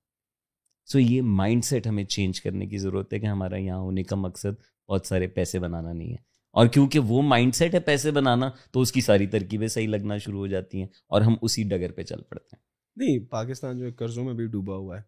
[0.91, 4.15] سو یہ مائنڈ سیٹ ہمیں چینج کرنے کی ضرورت ہے کہ ہمارا یہاں ہونے کا
[4.15, 4.59] مقصد
[4.89, 6.17] بہت سارے پیسے بنانا نہیں ہے
[6.61, 10.17] اور کیونکہ وہ مائنڈ سیٹ ہے پیسے بنانا تو اس کی ساری ترکیبیں صحیح لگنا
[10.25, 12.63] شروع ہو جاتی ہیں اور ہم اسی ڈگر پہ چل پڑتے ہیں
[13.05, 15.01] نہیں پاکستان جو ہے قرضوں میں بھی ڈوبا ہوا ہے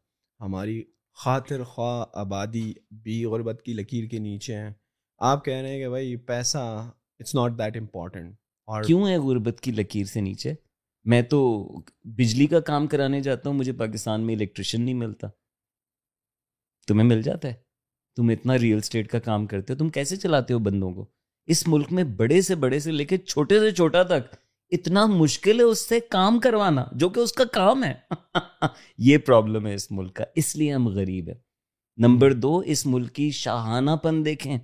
[0.44, 0.82] ہماری
[1.24, 2.72] خاطر خواہ آبادی
[3.04, 4.70] بھی غربت کی لکیر کے نیچے ہیں
[5.30, 6.58] آپ کہہ رہے ہیں کہ بھائی پیسہ
[7.20, 8.36] اٹس ناٹ دیٹ امپورٹنٹ
[8.74, 10.54] اور کیوں ہے غربت کی لکیر سے نیچے
[11.12, 11.39] میں تو
[12.15, 15.28] بجلی کا کام کرانے جاتا ہوں مجھے پاکستان میں الیکٹریشن نہیں ملتا
[16.88, 17.54] تمہیں مل جاتا ہے
[18.15, 21.06] تم اتنا ریئل اسٹیٹ کا کام کرتے ہو تم کیسے چلاتے ہو بندوں کو
[21.54, 24.36] اس ملک میں بڑے سے بڑے سے لے کے چھوٹے سے چھوٹا تک
[24.78, 27.93] اتنا مشکل ہے اس سے کام کروانا جو کہ اس کا کام ہے
[29.10, 31.36] یہ پرابلم ہے اس ملک کا اس لیے ہم غریب ہیں
[32.08, 34.58] نمبر دو اس ملک کی شاہانہ پن دیکھیں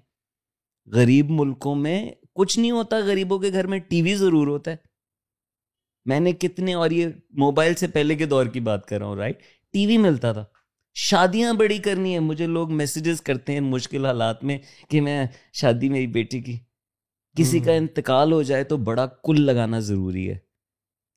[0.95, 1.97] غریب ملکوں میں
[2.39, 4.91] کچھ نہیں ہوتا غریبوں کے گھر میں ٹی وی ضرور ہوتا ہے
[6.07, 7.07] میں نے کتنے اور یہ
[7.39, 9.39] موبائل سے پہلے کے دور کی بات کر رہا ہوں رائٹ
[9.73, 10.43] ٹی وی ملتا تھا
[11.09, 14.57] شادیاں بڑی کرنی ہے مجھے لوگ میسیجز کرتے ہیں مشکل حالات میں
[14.89, 15.25] کہ میں
[15.61, 16.57] شادی میری بیٹی کی
[17.37, 20.35] کسی کا انتقال ہو جائے تو بڑا کل لگانا ضروری ہے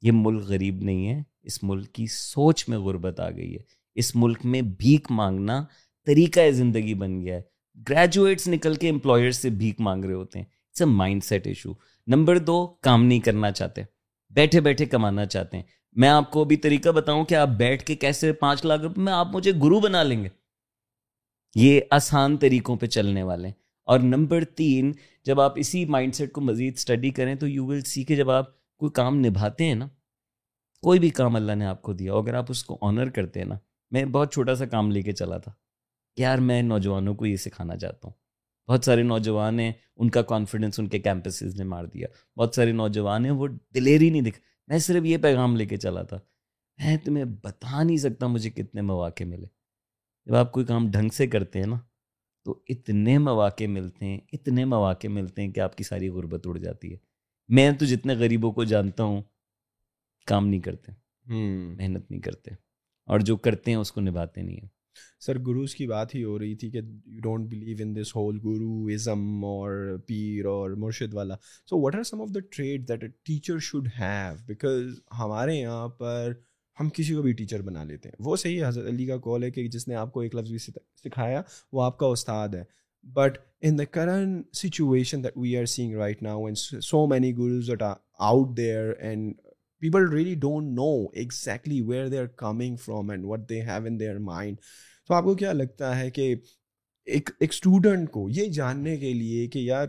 [0.03, 3.63] یہ ملک غریب نہیں ہے اس ملک کی سوچ میں غربت آ گئی ہے
[4.01, 5.63] اس ملک میں بھیک مانگنا
[6.07, 7.43] طریقہ زندگی بن گیا ہے
[7.89, 10.87] گریجویٹس نکل کے امپلائر سے بھیک مانگ رہے ہوتے ہیں it's a
[11.25, 11.73] mindset issue
[12.15, 13.83] number دو کام نہیں کرنا چاہتے
[14.37, 15.65] بیٹھے بیٹھے کمانا چاہتے ہیں
[16.03, 19.13] میں آپ کو ابھی طریقہ بتاؤں کہ آپ بیٹھ کے کیسے پانچ لاکھ روپے میں
[19.13, 20.29] آپ مجھے گرو بنا لیں گے
[21.61, 23.55] یہ آسان طریقوں پہ چلنے والے ہیں
[23.93, 24.93] اور نمبر تین
[25.25, 28.31] جب آپ اسی مائنڈ سیٹ کو مزید اسٹڈی کریں تو یو ول سی کہ جب
[28.31, 28.51] آپ
[28.85, 29.87] کوئی کام نبھاتے ہیں نا
[30.83, 33.47] کوئی بھی کام اللہ نے آپ کو دیا اگر آپ اس کو آنر کرتے ہیں
[33.47, 33.59] نا
[33.93, 35.53] میں بہت چھوٹا سا کام لے کے چلا تھا
[36.17, 38.25] کہ یار میں نوجوانوں کو یہ سکھانا چاہتا ہوں
[38.69, 42.07] بہت سارے نوجوان ہیں ان کا کانفیڈنس ان کے کیمپسز نے مار دیا
[42.39, 46.03] بہت سارے نوجوان ہیں وہ دلیری نہیں دکھ میں صرف یہ پیغام لے کے چلا
[46.13, 46.19] تھا
[46.85, 49.47] میں تمہیں بتا نہیں سکتا مجھے کتنے مواقع ملے
[50.27, 51.79] جب آپ کوئی کام ڈھنگ سے کرتے ہیں نا
[52.45, 56.57] تو اتنے مواقع ملتے ہیں اتنے مواقع ملتے ہیں کہ آپ کی ساری غربت اڑ
[56.59, 56.97] جاتی ہے
[57.57, 59.21] میں تو جتنے غریبوں کو جانتا ہوں
[60.27, 60.93] کام نہیں کرتے
[61.29, 62.51] محنت نہیں کرتے
[63.11, 64.69] اور جو کرتے ہیں اس کو نبھاتے نہیں ہیں
[65.27, 68.39] سر گروز کی بات ہی ہو رہی تھی کہ you don't believe in this whole
[68.95, 71.35] guruism اور پیر اور مرشد والا
[71.71, 75.89] so what are some of the traits that a teacher should have because ہمارے یہاں
[75.99, 76.33] پر
[76.81, 79.43] ہم کسی کو بھی ٹیچر بنا لیتے ہیں وہ صحیح ہے حضرت علی کا کال
[79.45, 80.59] ہے کہ جس نے آپ کو ایک لفظ بھی
[81.05, 82.63] سکھایا وہ آپ کا استاد ہے
[83.15, 87.71] but in the current situation that we are seeing right now and so many gurus
[87.81, 89.35] out there and
[89.81, 90.89] people really don't know
[91.23, 94.57] exactly where they are coming from and what they have in their mind
[95.09, 96.35] تو آپ کو کیا لگتا ہے کہ
[97.15, 99.89] ایک ایک student کو یہ جاننے کے لیے کہ یار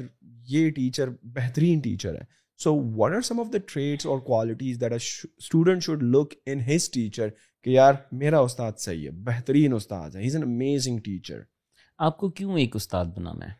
[0.50, 2.26] یہ ٹیچر بہترین ٹیچر ہے
[2.63, 6.89] so what are some of the traits اور qualities that student should look in his
[6.91, 7.30] teacher
[7.63, 11.41] کہ یار میرا استاد صحیح ہے بہترین استاد ہے از این امیزنگ ٹیچر
[12.08, 13.52] آپ کو کیوں ایک استاد بنانا ہے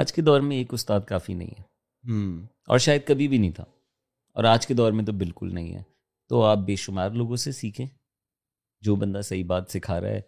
[0.00, 2.24] آج کے دور میں ایک استاد کافی نہیں ہے
[2.72, 3.64] اور شاید کبھی بھی نہیں تھا
[4.36, 5.82] اور آج کے دور میں تو بالکل نہیں ہے
[6.28, 7.86] تو آپ بے شمار لوگوں سے سیکھیں
[8.84, 10.20] جو بندہ صحیح بات سکھا رہا ہے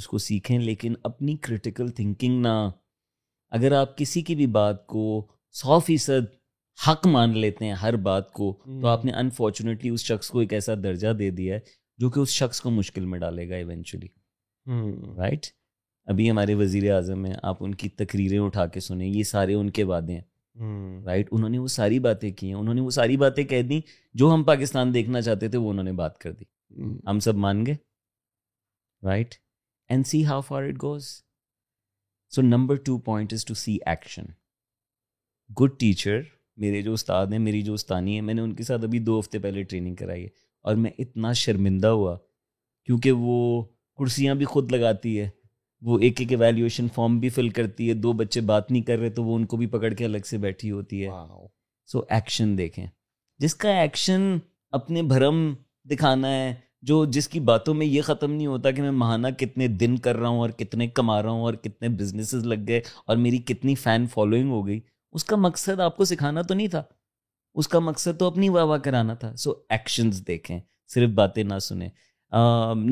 [0.00, 2.54] اس کو سیکھیں لیکن اپنی کریٹیکل تھنکنگ نہ
[3.58, 5.02] اگر آپ کسی کی بھی بات کو
[5.60, 6.34] سو فیصد
[6.88, 10.52] حق مان لیتے ہیں ہر بات کو تو آپ نے انفارچونیٹلی اس شخص کو ایک
[10.54, 11.60] ایسا درجہ دے دیا ہے
[12.00, 14.06] جو کہ اس شخص کو مشکل میں ڈالے گا ایونچولی
[15.18, 15.46] رائٹ
[16.10, 19.70] ابھی ہمارے وزیر اعظم ہیں آپ ان کی تقریریں اٹھا کے سنیں یہ سارے ان
[19.78, 20.20] کے وعدے ہیں
[21.06, 23.80] رائٹ انہوں نے وہ ساری باتیں کی ہیں انہوں نے وہ ساری باتیں کہہ دیں
[24.18, 26.44] جو ہم پاکستان دیکھنا چاہتے تھے وہ انہوں نے بات کر دی
[27.10, 27.74] ہم سب مان گئے
[29.06, 29.34] right
[29.88, 31.06] and see how far it goes
[32.34, 34.26] so number two point is to see action
[35.60, 36.20] good teacher
[36.64, 39.18] میرے جو استاد ہیں میری جو استانی ہے میں نے ان کے ساتھ ابھی دو
[39.18, 40.28] ہفتے پہلے ٹریننگ کرائی ہے
[40.68, 42.16] اور میں اتنا شرمندہ ہوا
[42.84, 43.62] کیونکہ وہ
[43.98, 45.28] کرسیاں بھی خود لگاتی ہے
[45.84, 49.10] وہ ایک ایک ایویلیویشن فارم بھی فل کرتی ہے دو بچے بات نہیں کر رہے
[49.16, 51.08] تو وہ ان کو بھی پکڑ کے الگ سے بیٹھی ہوتی ہے
[51.92, 52.86] سو ایکشن دیکھیں
[53.40, 54.36] جس کا ایکشن
[54.78, 55.42] اپنے بھرم
[55.90, 56.54] دکھانا ہے
[56.86, 60.16] جو جس کی باتوں میں یہ ختم نہیں ہوتا کہ میں ماہانہ کتنے دن کر
[60.16, 63.74] رہا ہوں اور کتنے کما رہا ہوں اور کتنے بزنسز لگ گئے اور میری کتنی
[63.74, 64.80] فین فالوئنگ ہو گئی
[65.14, 66.82] اس کا مقصد آپ کو سکھانا تو نہیں تھا
[67.58, 70.58] اس کا مقصد تو اپنی واہ واہ کرانا تھا سو ایکشنز دیکھیں
[70.94, 71.88] صرف باتیں نہ سنیں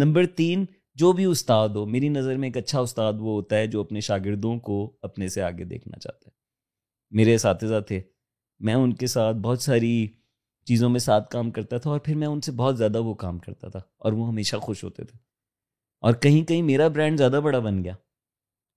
[0.01, 0.64] نمبر تین
[1.01, 4.01] جو بھی استاد ہو میری نظر میں ایک اچھا استاد وہ ہوتا ہے جو اپنے
[4.09, 4.76] شاگردوں کو
[5.09, 6.32] اپنے سے آگے دیکھنا چاہتا ہے
[7.18, 8.01] میرے اساتذہ تھے
[8.66, 9.90] میں ان کے ساتھ بہت ساری
[10.68, 13.38] چیزوں میں ساتھ کام کرتا تھا اور پھر میں ان سے بہت زیادہ وہ کام
[13.38, 15.18] کرتا تھا اور وہ ہمیشہ خوش ہوتے تھے
[16.07, 17.95] اور کہیں کہیں میرا برانڈ زیادہ بڑا بن گیا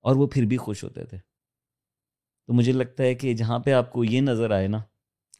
[0.07, 3.91] اور وہ پھر بھی خوش ہوتے تھے تو مجھے لگتا ہے کہ جہاں پہ آپ
[3.93, 4.79] کو یہ نظر آئے نا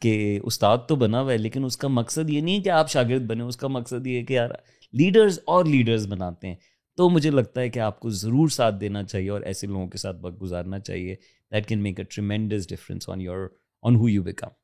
[0.02, 0.16] کہ
[0.46, 3.22] استاد تو بنا ہوا ہے لیکن اس کا مقصد یہ نہیں ہے کہ آپ شاگرد
[3.30, 4.50] بنے اس کا مقصد یہ ہے کہ یار
[4.96, 6.54] لیڈرز اور لیڈرز بناتے ہیں
[6.96, 9.98] تو مجھے لگتا ہے کہ آپ کو ضرور ساتھ دینا چاہیے اور ایسے لوگوں کے
[9.98, 11.14] ساتھ وقت گزارنا چاہیے
[11.52, 13.46] that can make a tremendous difference on your
[13.86, 14.56] on who you become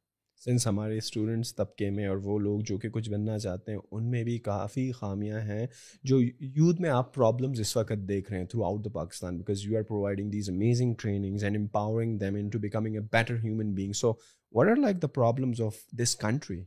[0.45, 4.11] since ہمارے اسٹوڈنٹس طبقے میں اور وہ لوگ جو کہ کچھ بننا چاہتے ہیں ان
[4.11, 5.66] میں بھی کافی خامیاں ہیں
[6.09, 6.20] جو
[6.57, 9.83] یوتھ میں آپ پرابلمز اس وقت دیکھ رہے ہیں throughout the Pakistan because you are
[9.89, 14.12] providing these amazing trainings and empowering them into becoming a better human being so
[14.57, 16.61] what are like the problems of this country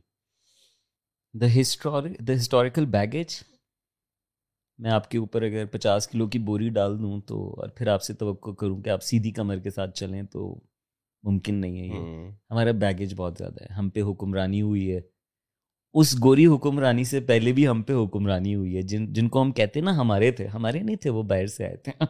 [1.40, 3.30] the history the historical baggage
[4.82, 8.02] میں آپ کے اوپر اگر پچاس کلو کی بوری ڈال دوں تو اور پھر آپ
[8.02, 10.54] سے توقع کروں کہ آپ سیدھی کمر کے ساتھ چلیں تو
[11.26, 15.00] ممکن نہیں ہے یہ ہمارا بیگیج بہت زیادہ ہے ہم پہ حکمرانی ہوئی ہے
[16.00, 19.52] اس گوری حکمرانی سے پہلے بھی ہم پہ حکمرانی ہوئی ہے جن جن کو ہم
[19.60, 21.92] کہتے نا ہمارے تھے ہمارے نہیں تھے وہ باہر سے آئے تھے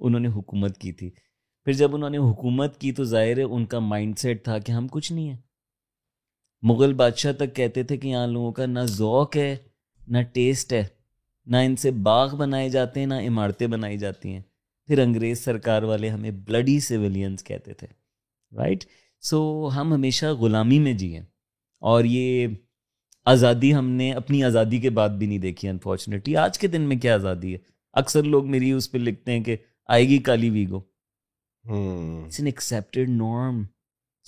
[0.00, 1.10] انہوں نے حکومت کی تھی
[1.64, 4.72] پھر جب انہوں نے حکومت کی تو ظاہر ہے ان کا مائنڈ سیٹ تھا کہ
[4.72, 5.36] ہم کچھ نہیں ہیں
[6.70, 9.56] مغل بادشاہ تک کہتے تھے کہ یہاں لوگوں کا نہ ذوق ہے
[10.06, 10.82] نہ ٹیسٹ ہے
[11.50, 14.40] نہ ان سے باغ بنائے جاتے ہیں نہ عمارتیں بنائی جاتی ہیں
[14.88, 17.86] پھر انگریز سرکار والے ہمیں بلڈی سویلینس کہتے تھے
[18.58, 18.84] رائٹ
[19.30, 21.20] سو ہم ہمیشہ غلامی میں جیے
[21.92, 22.46] اور یہ
[23.32, 26.96] آزادی ہم نے اپنی آزادی کے بعد بھی نہیں دیکھی انفارچونیٹلی آج کے دن میں
[27.00, 27.58] کیا آزادی ہے
[28.02, 29.56] اکثر لوگ میری اس پہ لکھتے ہیں کہ
[29.96, 30.66] آئے گی کالی
[32.48, 33.62] accepted norm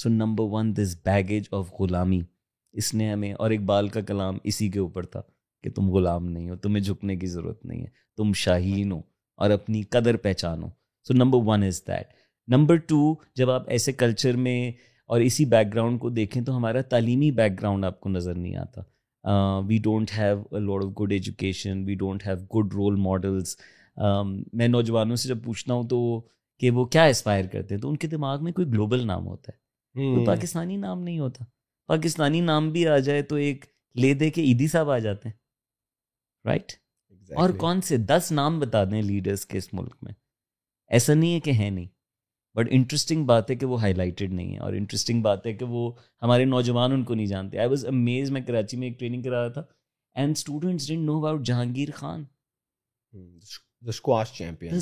[0.03, 2.20] so number one this baggage of غلامی
[2.78, 5.20] اس نے ہمیں اور اقبال کا کلام اسی کے اوپر تھا
[5.62, 9.01] کہ تم غلام نہیں ہو تمہیں جھکنے کی ضرورت نہیں ہے تم شاہین ہو
[9.42, 10.68] اور اپنی قدر پہچانو
[11.09, 12.12] so number one is that
[12.53, 14.59] number two جب آپ ایسے کلچر میں
[15.12, 18.57] اور اسی بیک گراؤنڈ کو دیکھیں تو ہمارا تعلیمی بیک گراؤنڈ آپ کو نظر نہیں
[18.66, 23.57] آتا we don't have a lot of good education we don't have good role models
[24.59, 26.03] میں نوجوانوں سے جب پوچھتا ہوں تو
[26.61, 29.53] کہ وہ کیا اسپائر کرتے ہیں تو ان کے دماغ میں کوئی گلوبل نام ہوتا
[29.53, 29.62] ہے
[29.95, 31.45] تو پاکستانی نام نہیں ہوتا
[31.86, 33.64] پاکستانی نام بھی آ جائے تو ایک
[34.03, 35.36] لے دے کے عیدی صاحب آ جاتے ہیں
[36.47, 37.36] رائٹ exactly.
[37.42, 40.12] اور کون سے دس نام بتا دیں لیڈرس کے اس ملک میں
[40.99, 41.86] ایسا نہیں ہے کہ ہے نہیں
[42.57, 45.64] بٹ انٹرسٹنگ بات ہے کہ وہ ہائی لائٹڈ نہیں ہے اور انٹرسٹنگ بات ہے کہ
[45.68, 45.90] وہ
[46.22, 49.40] ہمارے نوجوان ان کو نہیں جانتے آئی واز امیز میں کراچی میں ایک ٹریننگ کرا
[49.45, 49.62] رہا تھا
[50.20, 52.24] and students don't know about Jahangir Khan
[53.85, 53.93] جو
[54.37, 54.76] سروائول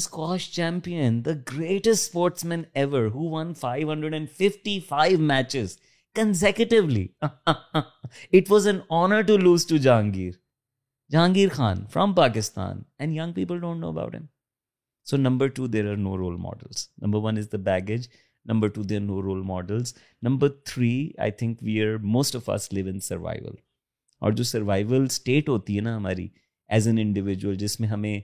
[25.07, 26.27] اسٹیٹ ہوتی ہے نا ہماری
[26.75, 28.21] ایز این انڈیویجل جس میں ہمیں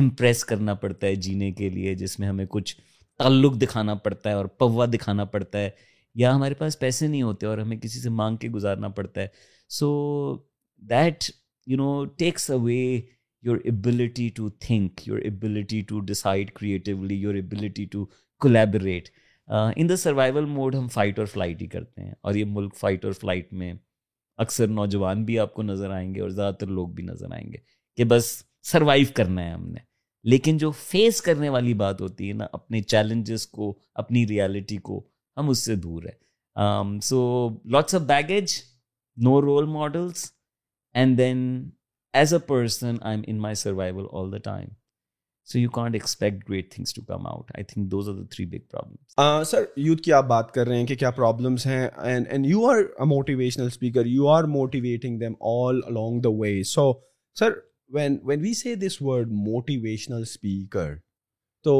[0.00, 2.76] امپریس کرنا پڑتا ہے جینے کے لیے جس میں ہمیں کچھ
[3.18, 5.70] تعلق دکھانا پڑتا ہے اور پوا دکھانا پڑتا ہے
[6.20, 9.26] یا ہمارے پاس پیسے نہیں ہوتے اور ہمیں کسی سے مانگ کے گزارنا پڑتا ہے
[9.78, 9.88] so
[10.90, 11.24] that
[11.66, 12.76] you know takes away
[13.44, 18.04] your ability to think your ability to decide creatively your ability to
[18.40, 19.08] collaborate
[19.80, 23.04] in the survival mode ہم فائٹ اور فلائٹ ہی کرتے ہیں اور یہ ملک فائٹ
[23.04, 23.72] اور فلائٹ میں
[24.44, 27.46] اکثر نوجوان بھی آپ کو نظر آئیں گے اور زیادہ تر لوگ بھی نظر آئیں
[27.52, 27.58] گے
[27.96, 28.26] کہ بس
[28.70, 29.78] سروائیو کرنا ہے ہم نے
[30.30, 35.02] لیکن جو فیس کرنے والی بات ہوتی ہے نا اپنے چیلنجز کو اپنی ریالٹی کو
[35.36, 36.60] ہم اس سے دور ہے
[37.02, 37.20] so
[37.72, 38.52] lots of baggage
[39.24, 40.30] no role models
[41.00, 41.40] and then
[42.20, 44.68] as a person I am in my survival all the time
[45.52, 48.44] so you can't expect great things to come out I think those are the three
[48.46, 48.70] big
[49.16, 52.46] problem sir youth کی آپ بات کر رہے ہیں کہ کیا problems ہیں and and
[52.46, 56.92] you are a motivational speaker you are motivating them all along the way so
[57.38, 57.50] sir
[57.94, 60.94] when when we say this word motivational speaker
[61.64, 61.72] تو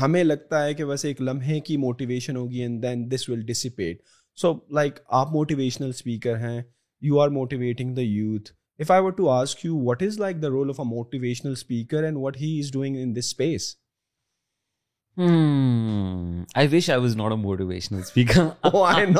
[0.00, 4.00] ہمیں لگتا ہے کہ بس ایک لمحے کی موٹیویشن ہوگی and then this will dissipate
[4.40, 6.60] so like آپ موٹیویشنل اسپیکر ہیں
[7.08, 8.50] you are motivating the youth
[8.82, 12.02] if I want to ask you what is like the role of a motivational speaker
[12.04, 13.74] and what he is doing in this space
[15.18, 17.84] میں نے کبھی
[18.26, 19.12] اپنی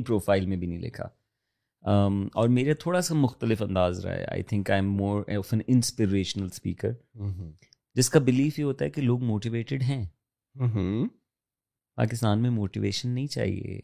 [0.00, 1.08] profile میں بھی نہیں لکھا
[2.34, 5.22] اور میرا تھوڑا سا مختلف انداز رہا ہے I think I am more
[5.66, 6.92] inspirational speaker
[7.96, 10.04] جس کا بلیف یہ ہوتا ہے کہ لوگ موٹیویٹیڈ ہیں
[11.96, 13.80] پاکستان میں موٹیویشن نہیں چاہیے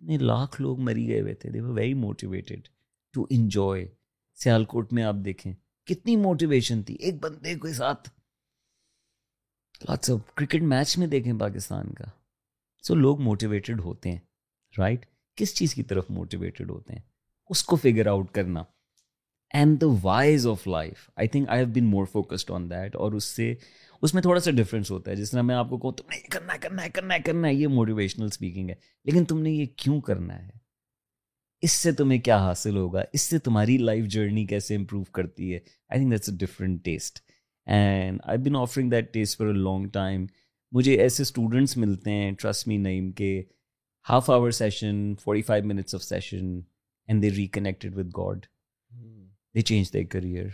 [0.00, 2.68] لاکھ لوگ مری گئے ہوئے تھے very motivated
[3.14, 3.86] to enjoy
[4.72, 5.52] Sialkot میں آپ دیکھیں
[5.86, 8.08] کتنی موٹیویشن تھی ایک بندے کے ساتھ
[9.88, 12.04] لاٹس آف کرکٹ میچ میں دیکھیں پاکستان کا
[12.86, 14.18] سو لوگ موٹیویٹیڈ ہوتے ہیں
[14.78, 17.02] رائٹ کس چیز کی طرف موٹیویٹیڈ ہوتے ہیں
[17.50, 18.62] اس کو فگر آؤٹ کرنا
[19.58, 23.12] and the whys of life I think I have been more focused on that اور
[23.18, 23.52] اس سے
[24.04, 26.16] اس میں تھوڑا سا ڈفرینس ہوتا ہے جس طرح میں آپ کو کہوں تم نے
[26.16, 29.38] یہ کرنا ہے کرنا ہے کرنا ہے کرنا ہے یہ موٹیویشنل اسپیکنگ ہے لیکن تم
[29.42, 30.48] نے یہ کیوں کرنا ہے
[31.66, 35.58] اس سے تمہیں کیا حاصل ہوگا اس سے تمہاری لائف جرنی کیسے امپروو کرتی ہے
[35.58, 37.18] I think that's a different test
[37.76, 40.26] and I been offering that test for a long time
[40.76, 43.32] مجھے ایسے اسٹوڈنٹس ملتے ہیں ٹرسٹ می نعیم کے
[44.10, 46.58] half hour session forty five minutes of session
[47.06, 48.46] and they reconnected with God
[49.56, 50.46] they change their career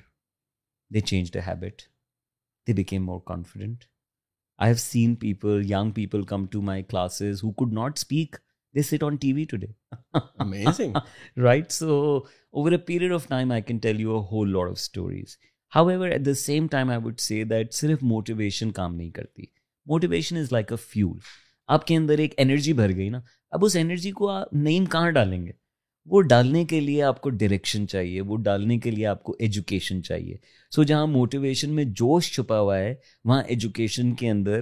[0.95, 1.81] they change the habit
[2.67, 3.83] they became more confident
[4.63, 8.37] I have seen people young people come to my classes who could not speak
[8.77, 10.87] they set on T V today
[11.43, 14.77] right so over a period of time I can tell you a whole lot of
[14.81, 15.37] stories
[15.89, 19.43] however at the same time I would say that صرف motivation کام نہیں کرتی
[19.95, 21.19] motivation is like a fuel
[21.75, 23.21] آپ کے اندر ایک energy بھر گئی نا
[23.59, 25.61] اب اس انرجی کو آپ نیم کہاں ڈالیں گے
[26.11, 30.03] وہ ڈالنے کے لیے آپ کو ڈائریکشن چاہیے وہ ڈالنے کے لیے آپ کو ایجوکیشن
[30.03, 30.37] چاہیے
[30.75, 32.95] سو جہاں موٹیویشن میں جوش چھپا ہوا ہے
[33.25, 34.59] وہاں ایجوکیشن کے اندر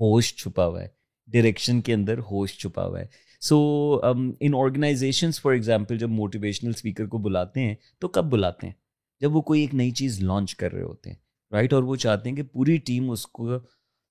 [0.00, 0.88] ہوش چھپا ہوا ہے
[1.32, 3.06] ڈائریکشن کے اندر ہوش چھپا ہوا ہے
[3.48, 3.56] so
[4.04, 8.74] in organisations for example جب موٹیویشنل اسپیکر کو بلاتے ہیں تو کب بلاتے ہیں
[9.20, 11.16] جب وہ کوئی ایک نئی چیز لانچ کر رہے ہوتے ہیں
[11.52, 13.50] رائٹ اور وہ چاہتے ہیں کہ پوری ٹیم اس کو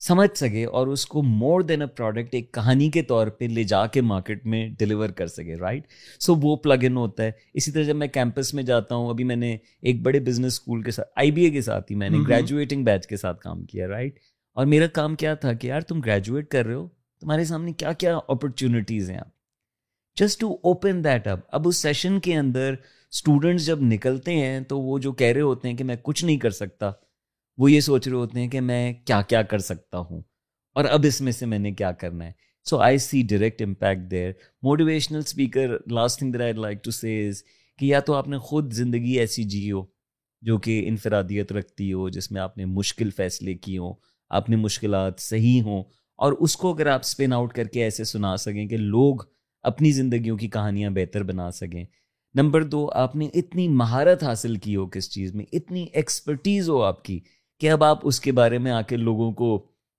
[0.06, 3.64] سمجھ سکے اور اس کو مور دین اے پروڈکٹ ایک کہانی کے طور پہ لے
[3.72, 5.88] جا کے مارکیٹ میں ڈلیور کر سکے رائٹ
[6.26, 9.24] سو وہ پلگ ان ہوتا ہے اسی طرح جب میں کیمپس میں جاتا ہوں ابھی
[9.32, 12.10] میں نے ایک بڑے بزنس اسکول کے ساتھ آئی بی اے کے ساتھ ہی میں
[12.10, 14.20] نے گریجویٹنگ بیچ کے ساتھ کام کیا رائٹ
[14.58, 16.88] اور میرا کام کیا تھا کہ یار تم گریجویٹ کر رہے ہو
[17.22, 19.36] تمہارے سامنے کیا کیا اپرچونیٹیز ہیں آپ
[20.20, 22.76] just to open that up اب اس سیشن کے اندر
[23.12, 26.38] اسٹوڈنٹس جب نکلتے ہیں تو وہ جو کہہ رہے ہوتے ہیں کہ میں کچھ نہیں
[26.40, 26.92] کر سکتا
[27.60, 30.22] وہ یہ سوچ رہے ہوتے ہیں کہ میں کیا کیا کر سکتا ہوں
[30.78, 32.32] اور اب اس میں سے میں نے کیا کرنا ہے
[32.70, 34.32] so I see direct impact there
[34.64, 37.44] motivational speaker last thing there I like to says is
[37.80, 39.84] کہ یا تو آپ نے خود زندگی ایسی جی ہو
[40.48, 43.94] جو کہ انفرادیت رکھتی ہو جس میں آپ نے مشکل فیصلے کی ہوں
[44.40, 45.84] آپ نے مشکلات صحیح ہوں
[46.26, 49.22] اور اس کو اگر آپ اسپن آؤٹ کر کے ایسے سنا سکیں کہ لوگ
[49.72, 51.84] اپنی زندگیوں کی کہانیاں بہتر بنا سکیں
[52.36, 56.82] نمبر دو آپ نے اتنی مہارت حاصل کی ہو کس چیز میں اتنی ایکسپرٹیز ہو
[56.84, 57.20] آپ کی
[57.60, 59.48] کہ اب آپ اس کے بارے میں آ کے لوگوں کو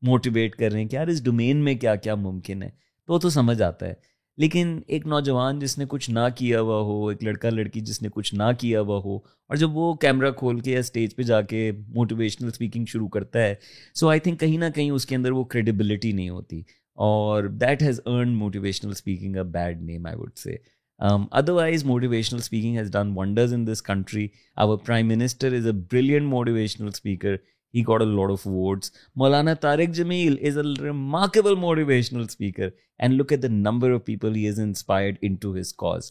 [0.06, 2.68] موٹیویٹ کر رہے ہیں کہ یار اس ڈومین میں کیا کیا ممکن ہے
[3.06, 3.94] تو وہ تو سمجھ آتا ہے
[4.42, 8.08] لیکن ایک نوجوان جس نے کچھ نہ کیا ہوا ہو ایک لڑکا لڑکی جس نے
[8.14, 11.40] کچھ نہ کیا ہوا ہو اور جب وہ کیمرہ کھول کے یا اسٹیج پہ جا
[11.52, 13.54] کے موٹیویشنل اسپیکنگ شروع کرتا ہے
[14.00, 16.62] سو آئی تھنک کہیں نہ کہیں اس کے اندر وہ کریڈیبلٹی نہیں ہوتی
[17.08, 20.56] اور that has earned motivational speaking a bad name I would say
[21.00, 24.32] Um, otherwise, motivational speaking has done wonders in this country.
[24.56, 27.38] Our Prime Minister is a brilliant motivational speaker.
[27.70, 32.68] He got a lot of votes Maulana Tariq Jameel is a remarkable motivational speaker.
[33.06, 36.08] And look at the number of people he has inspired into his cause.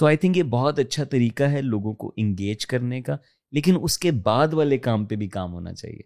[0.00, 3.16] So I think think یہ بہت اچھا طریقہ ہے لوگوں کو engage کرنے کا
[3.58, 6.02] لیکن اس کے بعد والے کام پہ بھی کام ہونا چاہیے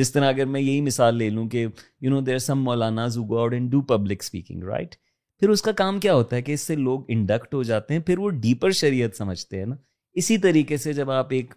[0.00, 3.06] جس طرح اگر میں یہی مثال لے لوں کہ you know there some maulana
[3.70, 4.94] do public speaking right
[5.40, 8.00] پھر اس کا کام کیا ہوتا ہے کہ اس سے لوگ انڈکٹ ہو جاتے ہیں
[8.06, 9.76] پھر وہ ڈیپر شریعت سمجھتے ہیں نا
[10.22, 11.54] اسی طریقے سے جب آپ ایک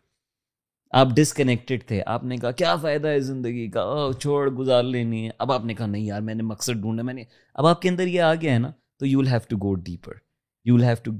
[1.01, 3.83] آپ ڈسکنیکٹڈ تھے آپ نے کہا کیا فائدہ ہے زندگی کا
[4.21, 7.13] چھوڑ گزار لینی ہے اب آپ نے کہا نہیں یار میں نے مقصد ڈھونڈا میں
[7.13, 7.23] نے
[7.53, 9.55] اب آپ کے اندر یہ آ گیا ہے نا تو you you have have to
[9.55, 10.13] to go deeper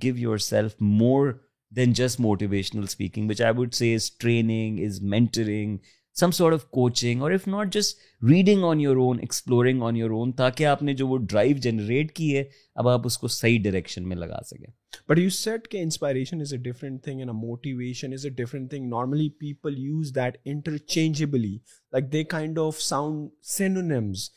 [0.03, 1.28] give yourself more
[1.76, 4.80] than just motivational speaking which I say is is training
[5.10, 5.78] mentoring
[6.20, 7.97] some sort of coaching or if not just
[8.30, 12.11] reading on your own exploring on your own تاکہ آپ نے جو وہ drive generate
[12.15, 12.43] کی ہے
[12.82, 14.70] اب آپ اس کو صحیح ڈائریکشن میں لگا سکیں
[15.09, 18.70] بٹ یو سیٹ کہ inspiration is a different thing and a motivation is a different
[18.70, 21.55] thing normally people use that interchangeably
[21.93, 24.30] like they kind of sound synonyms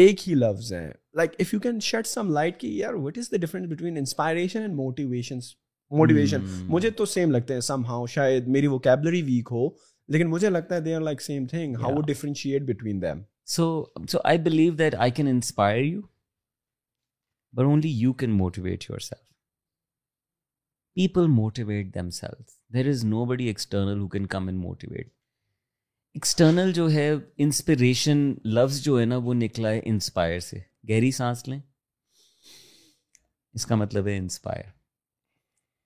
[0.00, 3.30] ایک ہی لفظ ہیں like if you can shed some light کہ یار what is
[3.32, 5.38] the difference between inspiration and motivation
[5.98, 9.68] motivation مجھے تو same لگتے ہیں سم ہاؤ شاید میری وہ کیبلری ویک ہو
[10.12, 13.20] لیکن مجھے لگتا ہے they are like same thing how would differentiate between them
[13.54, 13.64] so
[14.10, 16.00] so I believe that I can inspire you
[17.56, 19.26] but only you can motivate yourself
[20.94, 25.08] people motivate themselves there is nobody external who can come and motivate
[26.14, 27.10] external جو ہے
[27.46, 30.58] inspiration لفظ جو ہے نا وہ نکلا ہے inspire سے
[30.90, 31.58] گہری سانس لیں
[33.54, 34.62] اس کا مطلب ہے inspire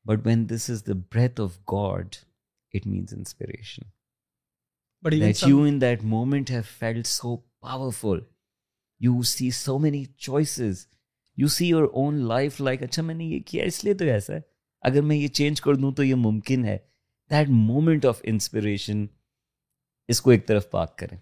[0.08, 2.14] but when this is the breath of God
[2.74, 3.90] it means inspiration
[5.11, 5.32] یہ
[15.32, 16.76] چینج کر دوں تو یہ ممکن ہے
[20.09, 21.16] اس کو ایک طرف پاک کریں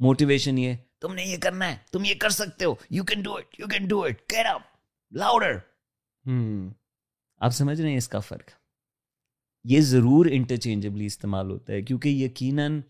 [0.00, 3.04] موٹیویشن یہ تم نے یہ کرنا ہے تم یہ کر سکتے ہو you
[3.68, 4.34] can do up
[5.16, 5.56] louder
[7.46, 8.57] آپ سمجھ رہے ہیں اس کا فرق
[9.72, 12.80] یہ ضرور انٹرچینجبلی استعمال ہوتا ہے کیونکہ یقیناً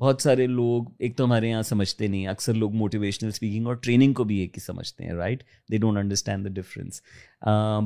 [0.00, 4.12] بہت سارے لوگ ایک تو ہمارے یہاں سمجھتے نہیں اکثر لوگ موٹیویشنل اسپیکنگ اور ٹریننگ
[4.14, 5.42] کو بھی ایک ہی سمجھتے ہیں right
[5.72, 7.00] they don't understand the difference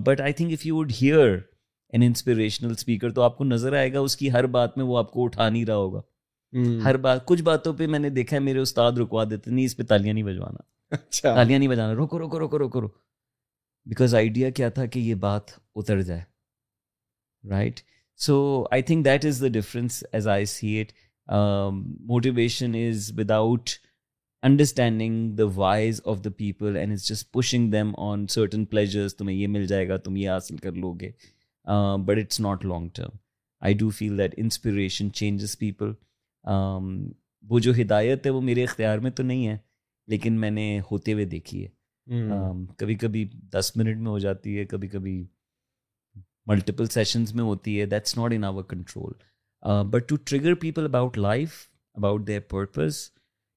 [0.07, 1.37] but I think if you would hear
[1.93, 4.99] an inspirational speaker تو آپ کو نظر آئے گا اس کی ہر بات میں وہ
[4.99, 6.01] آپ کو اٹھا نہیں رہا ہوگا
[6.85, 9.77] ہر بات کچھ باتوں پہ میں نے دیکھا ہے میرے استاد رکوا دیتے نہیں اس
[9.77, 12.95] پہ تالیاں نہیں بجوانا اچھا۔ تالیاں نہیں بجانا روکو روکو روکو روکو روکو
[13.89, 16.21] بیکاز آئیڈیا کیا تھا کہ یہ بات اتر جائے
[17.51, 17.89] right right?
[18.27, 18.35] So
[18.73, 20.91] I think that is the difference as I see it
[22.09, 23.71] motivation is without
[24.49, 29.37] understanding the whys of the people and is just pushing them on certain pleasures تمہیں
[29.37, 31.11] یہ مل جائے گا تم یہ حاصل کر لو گے
[32.07, 33.17] but it's not long term
[33.67, 35.93] I do feel that inspiration changes people
[37.51, 39.57] وہ جو ہدایت ہے وہ میرے اختیار میں تو نہیں ہے
[40.15, 41.69] لیکن میں نے ہوتے ہوئے دیکھی ہے
[42.19, 45.23] um, کبھی کبھی دس منٹ میں ہو جاتی ہے کبھی کبھی
[46.47, 49.13] ملٹیپل سیشنز میں ہوتی ہے that's not in our control
[49.91, 51.57] but to trigger people about life
[51.97, 53.01] about their purpose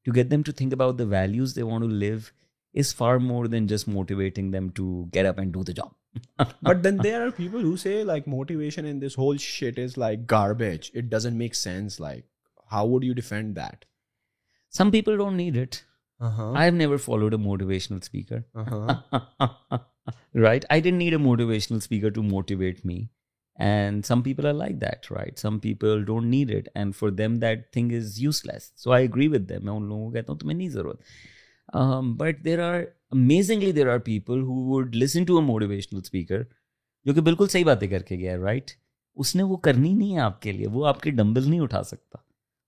[0.05, 2.17] to get them to think about the values they want to leave
[2.79, 6.83] as far more than just motivating them to get up and do the job but
[6.83, 10.89] then there are people who say like motivation in this whole shit is like garbage
[10.93, 12.25] it doesn't make sense like
[12.71, 13.85] how would you defend that
[14.77, 15.75] some people don't need it
[16.25, 18.37] I have never followed a motivational speaker
[20.43, 23.03] right I didn't need a motivational speaker to motivate me
[23.67, 27.35] and some people are like that right some people don't need it and for them
[27.39, 28.19] that thing is
[28.51, 31.01] useless so I agree with them میں ان لوگوں کو کہتا ہوں تمہیں نہیں ضرورت
[32.17, 32.79] but there are
[33.11, 36.41] amazingly there are people who would listen to a motivational speaker
[37.05, 38.71] جو کہ بالکل صحیح باتیں کر کے گیا ہے رائٹ
[39.21, 41.81] اس نے وہ کرنی نہیں ہے آپ کے لیے وہ آپ کے ڈمبل نہیں اٹھا
[41.83, 42.17] سکتا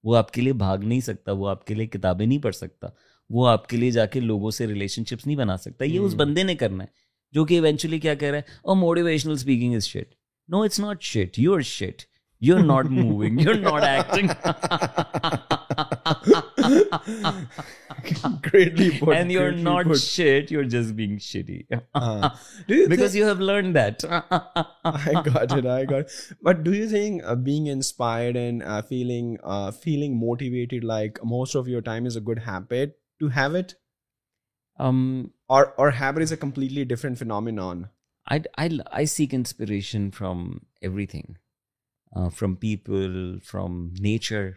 [0.07, 2.87] وہ آپ کے لیے بھاگ نہیں سکتا وہ آپ کے لیے کتابیں نہیں پڑھ سکتا
[3.33, 6.07] وہ آپ کے لیے جا کے لوگوں سے ریلیشن شپس نہیں بنا سکتا یہ hmm.
[6.07, 7.03] اس بندے نے کرنا ہے
[7.35, 10.13] جو کہ ایونچولی کیا کہہ رہے speaking is shit
[10.51, 12.01] no it's not shit you are shit
[12.47, 13.37] you are not moving
[26.43, 27.83] but do you think
[30.19, 33.73] motivated like most of your time is a good habit to have it
[35.47, 36.63] from
[42.59, 44.49] people from nature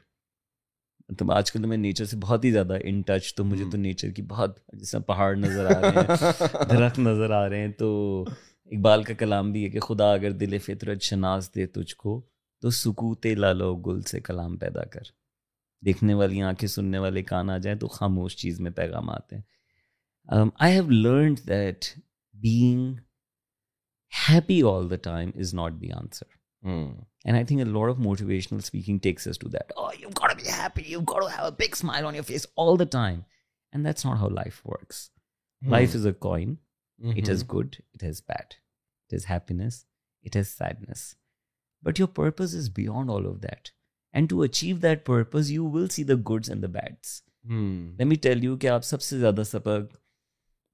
[1.18, 3.78] تو آج کل تو میں nature سے بہت ہی زیادہ in touch تو مجھے تو
[3.78, 7.70] نیچر کی بہت جس طرح پہاڑ نظر آ رہے ہیں درخت نظر آ رہے ہیں
[7.78, 7.93] تو
[8.70, 12.20] اقبال کا کلام بھی ہے کہ خدا اگر دل فطرت شناز دے تجھ کو
[12.62, 15.03] تو سکوت لالو گل سے کلام پیدا کر
[15.86, 19.43] دیکھنے والی آنکھیں سننے والے کان آ جائیں تو خاموش چیز میں پیغام آتے ہیں
[20.31, 21.85] I have learned that
[22.43, 22.79] big
[24.29, 24.61] happy
[25.03, 26.37] time is not be answers
[27.22, 28.64] sadness
[41.85, 43.11] but your purpose is beyond
[43.43, 43.68] that
[44.12, 45.22] and to achieve that per
[46.29, 47.11] good ends
[49.11, 49.95] زیادہ سبق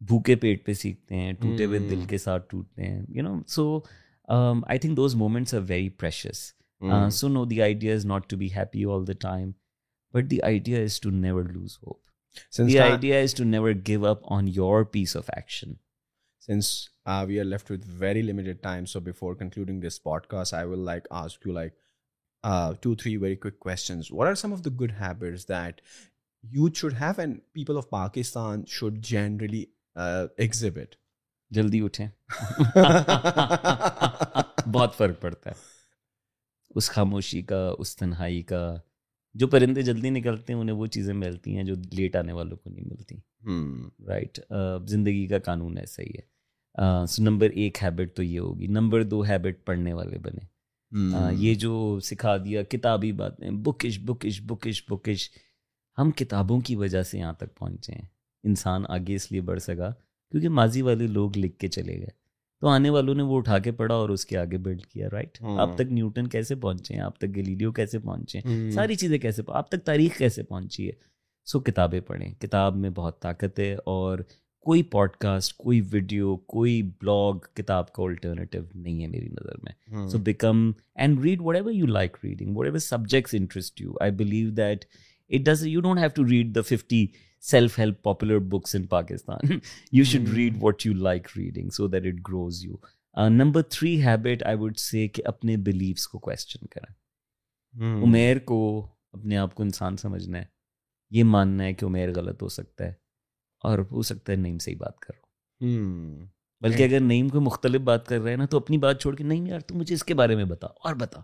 [0.08, 3.78] بھوکے پیٹ پہ سیکھتے ہیں ٹوٹے ہوئے دل کے ساتھ ٹوٹتے ہیں you know so
[4.66, 6.44] I think those moments are very precious
[7.16, 9.50] so no the idea is not to be happy all the time
[10.14, 14.32] but the idea is to never lose hope the idea is to never give up
[14.32, 15.72] on your piece of action
[16.46, 16.72] since
[17.26, 21.06] we are left with very limited time so before concluding this cast I will like
[21.22, 21.72] ask you like
[22.80, 25.80] two three very quick questions what are some of the good habits that
[26.56, 29.64] youth should have and people of Pakistan should generally
[29.94, 30.94] exhibit
[31.54, 32.06] جلدی اٹھیں
[34.72, 35.54] بہت فرق پڑتا ہے
[36.78, 38.60] اس خاموشی کا اس تنہائی کا
[39.42, 42.70] جو پرندے جلدی نکلتے ہیں انہیں وہ چیزیں ملتی ہیں جو لیٹ آنے والوں کو
[42.70, 43.16] نہیں ملتی
[44.08, 44.40] رائٹ
[44.88, 49.64] زندگی کا قانون ایسا ہی ہے نمبر ایک ہیبٹ تو یہ ہوگی نمبر دو ہیبٹ
[49.66, 55.28] پڑھنے والے بنے یہ جو سکھا دیا کتابی باتیں بکش بکش بکش بکش
[55.98, 58.06] ہم کتابوں کی وجہ سے یہاں تک پہنچے ہیں
[58.48, 59.90] انسان آگے اس لیے بڑھ سکا
[60.30, 62.10] کیونکہ ماضی والے لوگ لکھ کے چلے گئے
[62.60, 65.40] تو آنے والوں نے وہ اٹھا کے پڑھا اور اس کے آگے بلڈ کیا رائٹ
[65.42, 69.42] ہاں۔ آپ تک نیوٹن کیسے پہنچے ہیں تک گلیڈیو کیسے پہنچے ہیں ساری چیزیں کیسے
[69.68, 70.92] تک تاریخ کیسے پہنچی ہے
[71.52, 74.18] سو کتابیں پڑھیں کتاب میں بہت طاقت ہے اور
[74.66, 80.06] کوئی پوڈ کاسٹ کوئی ویڈیو کوئی بلاگ کتاب کا الٹرنیٹیو نہیں ہے میری نظر میں
[80.10, 80.70] so become
[81.02, 84.84] and read whatever you like reading whatever subjects interest you you I believe that
[85.34, 87.06] it does don't have to read the fifty
[87.50, 89.52] self help popular books in Pakistan
[89.92, 92.76] you should read what you like reading so that it grows you
[93.30, 98.58] number three habit I would say کہ اپنے believes کو question کریں عمیر کو
[99.12, 100.44] اپنے آپ کو انسان سمجھنا ہے
[101.18, 102.92] یہ ماننا ہے کہ عمیر غلط ہو سکتا ہے
[103.68, 105.18] اور ہو سکتا ہے نعیم سے ہی بات کرو
[106.64, 109.24] بلکہ اگر نعیم کو مختلف بات کر رہے ہیں نا تو اپنی بات چھوڑ کے
[109.24, 111.20] نہیں یار تو مجھے اس کے بارے میں بتا اور بتا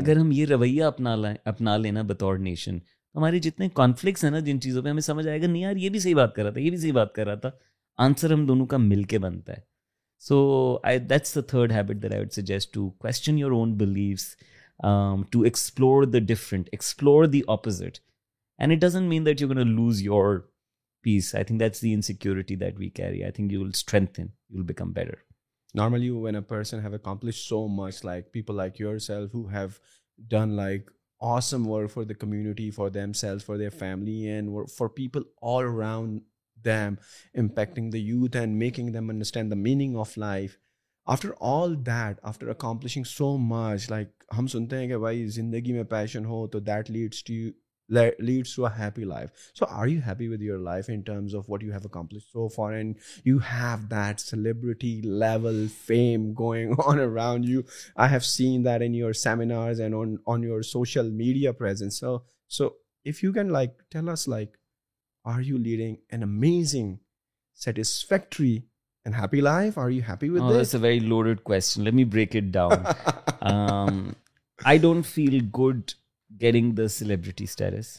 [0.00, 2.78] اگر ہم یہ رویہ اپنا لیں اپنا لینا بطور نیشن
[3.16, 5.88] ہمارے جتنے کانفلکٹس ہیں نا جن چیزوں پہ ہمیں سمجھ آئے گا نہیں یار یہ
[5.94, 7.50] بھی صحیح بات کر رہا تھا یہ بھی صحیح بات کر رہا تھا
[8.04, 9.60] آنسر ہم دونوں کا مل کے بنتا ہے
[10.28, 10.36] so
[10.88, 13.76] I that's the third habit that I would suggest to question your own
[15.30, 17.98] to explore the different explore the opposite
[18.58, 20.38] and it doesn't mean that you can lose your
[21.04, 23.70] peace I think that's the insecurity that we carry I think you will
[24.56, 25.14] will become better
[25.74, 28.60] normally when a person have accomplish so much like like people
[29.08, 29.66] yourself who have
[30.30, 30.90] done like
[31.22, 32.88] awesome work for the community for
[33.20, 36.20] themselves for their family and for people all around
[36.64, 36.94] them
[37.40, 40.56] impacting the youth and making them understand the meaning of life
[41.12, 45.84] after all that after accomplishing so much like ہم سنتے ہیں کہ بھائی زندگی میں
[45.94, 47.32] passion ہو تو that leads to
[47.92, 54.20] leads to happy life so are you happy what you accomplish so and you have that
[54.20, 57.60] celebrity level fame going on around you
[58.04, 58.64] I have seen
[59.36, 59.52] then
[60.26, 61.52] on your social media
[63.90, 64.56] tell us like
[65.34, 66.94] are you leading an amazing
[67.64, 68.56] satisfactory
[69.04, 69.78] and happy life
[74.66, 75.80] I don't feel good
[76.40, 77.96] getting the celebrity status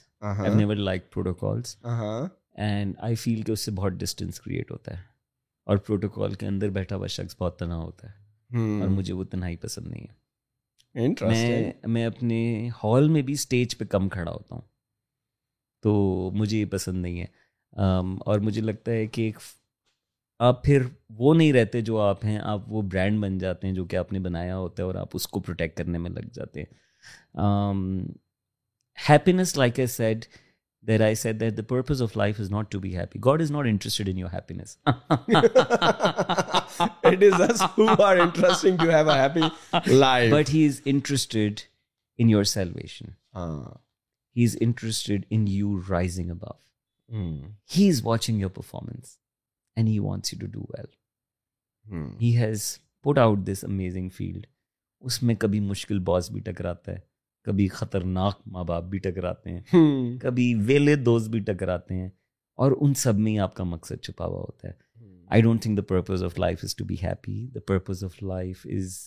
[0.77, 5.01] like protocols and I feel کہ اس سے بہت distance create ہوتا ہے
[5.69, 8.81] اور protocol کے اندر بیٹھا ہوا شخص بہت تنہا ہوتا ہے hmm.
[8.81, 14.09] اور مجھے وہ تنہائی پسند نہیں ہے میں اپنے ہال میں بھی اسٹیج پہ کم
[14.09, 14.61] کھڑا ہوتا ہوں
[15.83, 17.25] تو مجھے یہ پسند نہیں ہے
[17.81, 19.37] um, اور مجھے لگتا ہے کہ ایک
[20.49, 20.81] آپ پھر
[21.17, 24.11] وہ نہیں رہتے جو آپ ہیں آپ وہ برانڈ بن جاتے ہیں جو کہ آپ
[24.13, 27.81] نے بنایا ہوتا ہے اور آپ اس کو پروٹیکٹ کرنے میں لگ جاتے ہیں um,
[29.09, 30.25] happiness like a said
[30.87, 34.09] there I seeds of life is not to be happy God is not interest
[55.03, 56.97] انپینے کبھی مشکل باس بھی ٹکراتا ہے
[57.45, 62.09] کبھی خطرناک ماں باپ بھی ٹکراتے ہیں کبھی ویلے دوست بھی ٹکراتے ہیں
[62.63, 64.73] اور ان سب میں آپ کا مقصد چھپا ہوا ہوتا ہے
[65.35, 68.65] I don't think the purpose of life is to be happy the purpose of life
[68.77, 68.97] is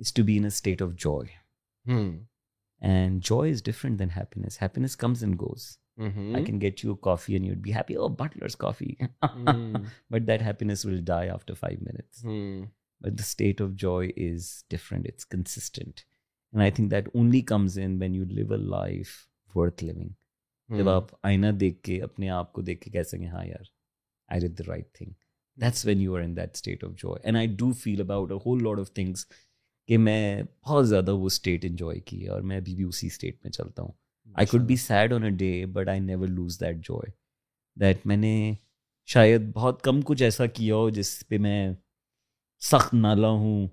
[0.00, 1.98] is to be in state of joy
[2.80, 5.66] and joy is different than happiness happiness comes and goes
[6.34, 10.86] I can get you coffee and you'd be happy oh Butlers coffee but that happiness
[10.86, 12.24] will die after five minutes
[13.04, 16.00] but the state of joy is different it's consistent
[16.52, 19.08] and I think that only comes in when you live a life
[19.56, 23.44] worth living جب آپ آئینہ دیکھ کے اپنے آپ کو دیکھ کے کہہ سکیں ہاں
[23.46, 23.64] یار
[24.32, 25.12] I did the right thing
[25.60, 28.92] that's when you are in that state of joy feel about a whole lot of
[28.94, 29.24] things
[29.88, 33.36] کہ میں بہت زیادہ وہ اسٹیٹ انجوائے کی ہے اور میں ابھی بھی اسی اسٹیٹ
[33.44, 33.92] میں چلتا ہوں
[34.38, 37.10] I could be sad on a day but I never lose that joy
[37.80, 38.34] that میں نے
[39.12, 41.72] شاید بہت کم کچھ ایسا کیا ہو جس پہ میں
[42.70, 43.66] سخت نالا ہوں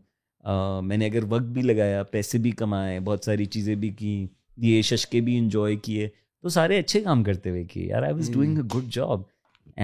[0.87, 4.25] میں نے اگر وقت بھی لگایا پیسے بھی کمائے بہت ساری چیزیں بھی کیں
[4.65, 6.07] یہ ششکے بھی انجوائے کیے
[6.41, 9.21] تو سارے اچھے کام کرتے ہوئے کیے یار I was doing a good job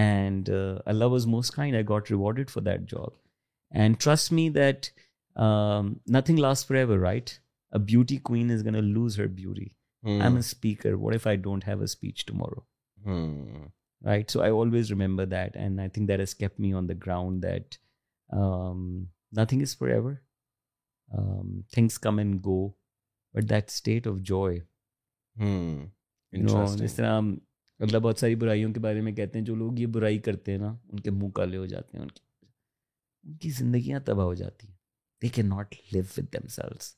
[0.01, 0.49] and
[0.86, 3.10] Allah was most kind I got rewarded for that job
[3.82, 4.86] and trust me that
[6.16, 7.30] nothing last for ever right
[7.74, 9.66] a beauty queen is gonna lose her beauty
[10.04, 13.26] I am a speaker what if I don't have a speech tomorrow
[14.06, 16.93] right so I always remember that and I think that is keep me on the
[17.06, 17.76] ground that
[19.38, 20.14] nothing is for ever
[21.74, 22.60] things come and go
[23.34, 24.39] but that state of جو
[27.99, 30.76] بہت ساری برائیوں کے بارے میں کہتے ہیں جو لوگ یہ برائی کرتے ہیں نا
[30.89, 32.22] ان کے منہ کالے ہو جاتے ہیں ان کی
[33.26, 34.76] ان کی زندگیاں تباہ ہو جاتی ہیں
[35.22, 36.93] they can not live sales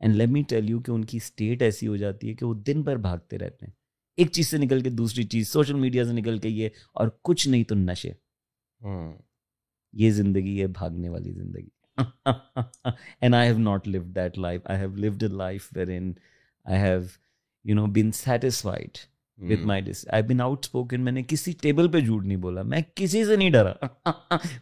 [0.00, 2.54] and let me tell you کہ ان کی اسٹیٹ ایسی ہو جاتی ہے کہ وہ
[2.66, 3.72] دن بھر بھاگتے رہتے ہیں
[4.18, 6.68] ایک چیز سے نکل کے دوسری چیز سوشل میڈیا سے نکل کے یہ
[7.00, 8.10] اور کچھ نہیں تو نشے
[10.02, 11.68] یہ زندگی ہے بھاگنے والی زندگی
[12.24, 16.12] and I have not live that life I have lived a life where in
[16.72, 17.00] I have
[17.68, 18.98] you know been satisfied
[19.50, 22.62] with my this I been out spoken میں نے کسی ٹیبل پہ جھوٹ نہیں بولا
[22.72, 24.10] میں کسی سے نہیں ڈرا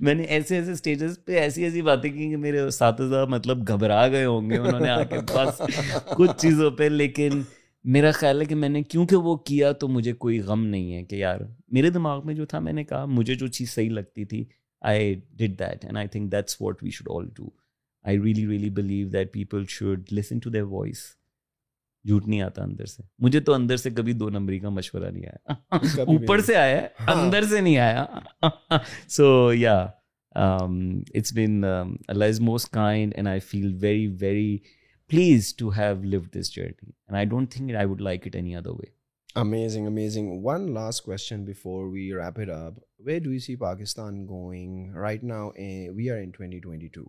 [0.08, 4.06] میں نے ایسے ایسے اسٹیجز پہ ایسی ایسی باتیں کی کہ میرے اساتذہ مطلب گھبرا
[4.12, 5.60] گئے ہوں گے انہوں نے آ کے پاس
[6.16, 7.42] کچھ چیزوں پہ لیکن
[7.96, 11.02] میرا خیال ہے کہ میں نے کیونکہ وہ کیا تو مجھے کوئی غم نہیں ہے
[11.10, 11.40] کہ یار
[11.72, 14.44] میرے دماغ میں جو تھا میں نے کہا مجھے جو چیز صحیح لگتی تھی
[14.90, 17.48] I that and I think that's what we should do
[18.08, 21.02] I really believe that people should listen to their voice
[22.06, 25.54] جھوٹ نہیں آتا اندر سے مجھے تو اندر سے کبھی دو نمبری کا مشورہ نہیں
[25.78, 28.48] آیا اوپر سے آیا اندر سے نہیں آیا
[29.16, 29.74] so yeah
[30.34, 34.56] it's been Allah is most kind and I feel very very
[35.08, 36.70] pleased to have lived this journey
[37.06, 38.96] and I don't think I would like it any other way
[39.38, 40.42] Amazing, amazing.
[40.42, 42.74] One last question before we wrap it up.
[42.96, 45.52] Where do you see Pakistan going right now?
[45.56, 47.08] Eh, we are in 2022.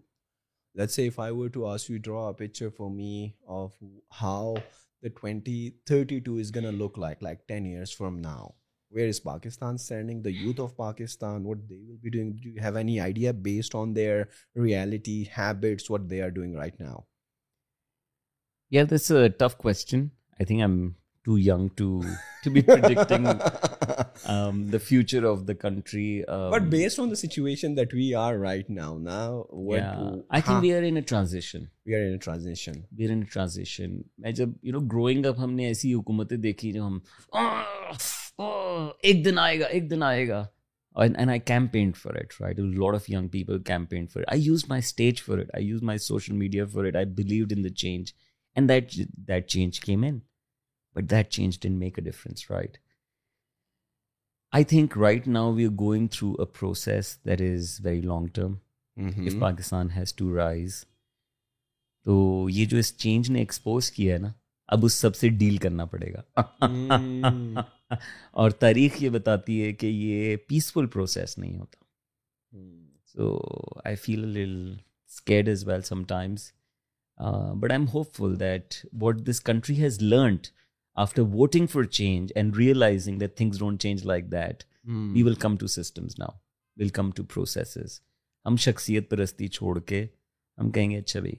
[0.76, 3.74] Let's say if I were to ask you to draw a picture for me of
[4.12, 4.58] how
[5.02, 8.54] the 2032 is going to look like 10 years from now.
[8.90, 10.22] Where is Pakistan standing?
[10.22, 12.36] The youth of Pakistan, what they will be doing?
[12.36, 16.80] Do you have any idea based on their reality, habits, what they are doing right
[16.80, 17.06] now?
[18.70, 20.12] Yeah, that's a tough question.
[20.40, 20.96] I think I'm
[21.30, 21.88] too young to
[22.44, 23.26] to be predicting
[24.72, 26.22] the future of the country
[26.52, 30.84] but based on the situation that we are right now now I think we are
[30.88, 35.26] in transition we are in transition we are in transition میں جب you know growing
[35.26, 36.98] up ہم نے ایسی حکومتیں دیکھی جو ہم
[39.04, 40.46] ایک دن آئے گا ایک دن آئے گا
[41.46, 42.14] change
[48.56, 48.72] and
[49.28, 50.20] that change came and
[51.00, 52.78] but that change didn't make a difference right
[54.58, 58.54] I think right now we are going through a process that is very long term
[59.28, 60.84] if Pakistan has to rise
[62.06, 64.32] تو یہ جو اس change نے expose کیا ہے نا
[64.74, 67.64] اب اس سب سے ڈیل کرنا پڑے گا
[68.42, 72.64] اور تاریخ یہ بتاتی ہے کہ یہ پیسفل پروسیس نہیں ہوتا
[73.14, 73.38] so
[73.86, 76.52] I feel scared as well some times
[77.62, 77.86] but I am
[78.16, 80.48] hopeful that what this country has learned
[81.04, 84.64] after voting for change and realising that things don't change like that
[85.14, 86.32] we will come to systems now
[86.80, 88.00] will come to processes
[88.46, 90.06] ہم شخصیت پرستی چھوڑ کے
[90.62, 91.36] ہم کہیں گے اچھا بھائی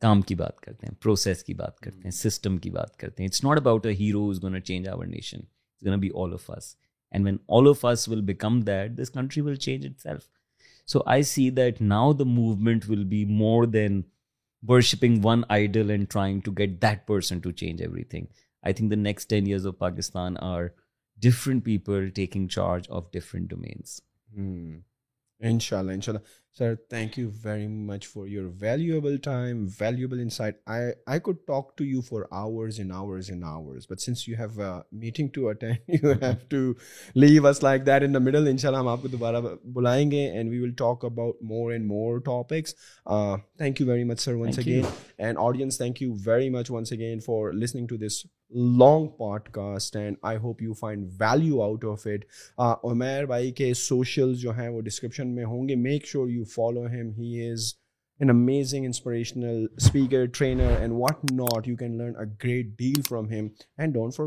[0.00, 3.28] کام کی بات کرتے ہیں پروسیس کی بات کرتے ہیں سسٹم کی بات کرتے ہیں
[3.28, 5.40] it's not about a hero is gonna change our nation
[5.86, 6.74] gonna be all of us
[7.10, 10.28] and when all of us will become that this country will change itself
[10.92, 14.00] so I see that now the movement will be more than
[14.68, 17.82] worshipping one idol and trying to get that person to change
[18.14, 18.26] everything
[18.64, 20.64] I think the next ten years of Pakistan are
[21.22, 24.00] different people taking charge of different domains
[25.48, 26.24] ان شاء اللہ ان شاء اللہ
[26.58, 31.76] sir thank you very much for your valuable time valuable insight I I could talk
[31.78, 35.78] to you for hours and hours and hours but since you have meeting to attend
[35.94, 36.58] you have to
[37.20, 39.40] leave us like that in the middle ان شاء اللہ ہم آپ کو دوبارہ
[39.74, 42.74] بلائیں گے and we will talk about more and more topics
[43.58, 44.84] thank you very much sir once again
[45.18, 48.24] and audience thank you very much once again for listening to this
[48.56, 49.06] long
[49.52, 52.24] podcast and I hope you find value out of it
[52.90, 56.86] Umair بھائی کے social جو ہیں وہ description میں ہوں گے make sure you follow
[56.92, 57.72] him he is
[58.20, 63.28] an amazing inspirational speaker trainer and what not you can learn a great deal from
[63.30, 63.48] him
[63.78, 64.26] and don't for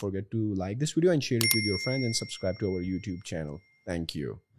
[0.12, 3.24] forget to like this video and share with your friend and subscribe to our YouTube
[3.32, 3.56] channel
[3.86, 4.49] thank you